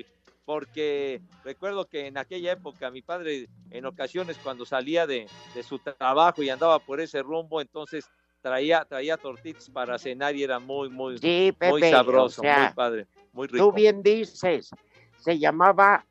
[0.45, 5.78] porque recuerdo que en aquella época mi padre, en ocasiones cuando salía de, de su
[5.78, 10.90] trabajo y andaba por ese rumbo, entonces traía, traía tortitas para cenar y era muy,
[10.90, 13.64] muy, Sí, muy Pepe, sabroso, o sea, muy padre, muy rico.
[13.64, 14.70] Tú bien dices,
[15.16, 16.05] se llamaba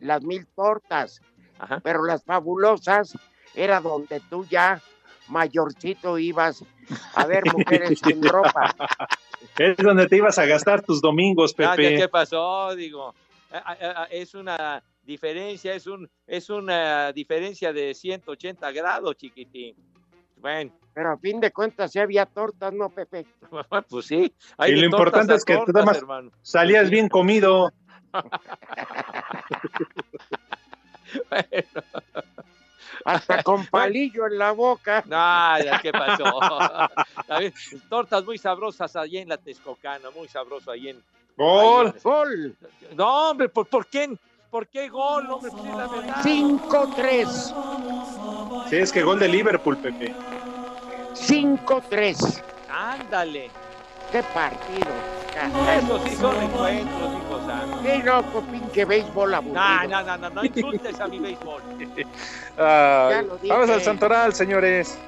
[0.00, 1.20] Las Mil Tortas,
[1.82, 3.16] pero las fabulosas
[3.54, 4.82] era donde tú ya
[5.28, 6.64] mayorcito ibas
[7.14, 8.74] a ver mujeres sin ropa.
[9.56, 11.96] Es donde te ibas a gastar tus domingos, Ah, Pepe.
[11.96, 12.74] ¿Qué pasó?
[12.74, 13.29] Digo, ah, ah, ah,
[14.10, 19.76] es una diferencia, es un es una diferencia de 180 grados, chiquitín.
[20.36, 23.26] Bueno, Pero a fin de cuentas sí había tortas, ¿no, Pepe?
[23.88, 24.34] pues sí.
[24.58, 26.30] Y de lo importante es que tú tortas, nada más hermano.
[26.42, 27.72] salías bien comido.
[33.04, 35.02] Hasta con palillo en la boca.
[35.06, 36.24] Nada, ¿qué pasó?
[37.88, 41.02] Tortas muy sabrosas allí en la Texcocana, muy sabroso ahí en.
[41.40, 41.92] Gol.
[42.04, 42.54] Gol.
[42.94, 44.14] No, hombre, ¿por, por qué?
[44.50, 45.50] ¿Por qué gol, hombre?
[45.50, 46.16] Pues, sí, la verdad.
[46.22, 48.68] 5-3.
[48.68, 50.14] Sí, es que gol de Liverpool, Pepe.
[51.14, 52.42] 5-3.
[52.70, 53.50] Ándale.
[54.12, 54.90] ¡Qué partido!
[55.78, 57.80] Eso sí son encuentros, hijo santo.
[57.84, 59.62] ¡Qué loco, pinche béisbol aburrido!
[59.62, 61.62] No, no, no, no, no insultes a mi béisbol.
[63.48, 64.98] Vamos al Santoral, señores.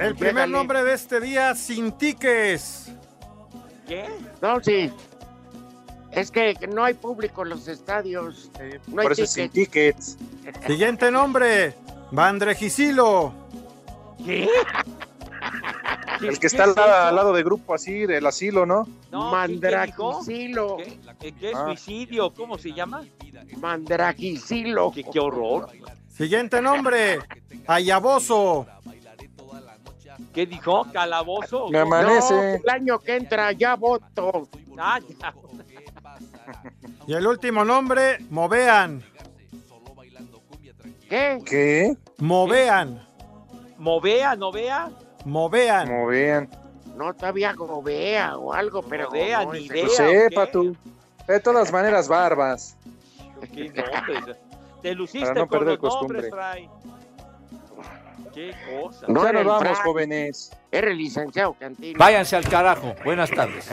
[0.00, 2.92] El primer nombre de este día, sin tiques.
[3.88, 4.06] ¿Qué?
[4.42, 4.92] No, sí.
[6.12, 8.50] Es que no hay público en los estadios.
[8.86, 10.16] No hay Por eso es sin tickets.
[10.16, 10.66] tickets.
[10.66, 11.74] Siguiente nombre,
[12.12, 13.32] Vandregisilo.
[14.24, 14.48] ¿Qué?
[16.20, 18.88] El que está al, al lado de grupo así, del asilo, ¿no?
[19.12, 19.30] No, ¿qué- qué.
[20.76, 21.66] ¿Qué, ¿Qué- qué es Ah.
[21.66, 22.34] suicidio?
[22.34, 23.04] ¿Cómo se llama?
[23.58, 24.90] Mandragisilo.
[24.92, 25.68] Qué, qué horror.
[26.10, 27.20] Siguiente nombre,
[27.68, 28.66] Ayaboso.
[30.34, 30.86] ¿Qué dijo?
[30.92, 31.68] ¿Calabozo?
[31.68, 32.34] Me amanece.
[32.34, 34.48] No, el año que entra ya voto.
[34.78, 35.34] Ah, ya.
[37.06, 39.02] Y el último nombre, Movean.
[41.08, 41.38] ¿Qué?
[41.46, 41.96] ¿Qué?
[42.18, 43.06] Movean.
[43.78, 44.90] ¿Movea, no vea?
[45.24, 45.86] Movean.
[45.86, 46.48] Como vean.
[46.96, 49.84] No todavía gobea o algo, pero Vea, no, ni ese- vea.
[49.86, 50.76] Pues ¿o sepa tú.
[51.28, 52.76] De todas maneras, barbas.
[53.54, 54.36] ¿Qué nombres?
[54.82, 56.22] Te luciste Para no con perder los costumbre.
[56.22, 56.70] nombres, Fray.
[58.38, 59.06] Qué cosa.
[59.08, 60.52] No ya nos vamos, jóvenes.
[60.70, 61.98] Era el licenciado Cantilo.
[61.98, 62.94] Váyanse al carajo.
[63.04, 63.68] Buenas tardes.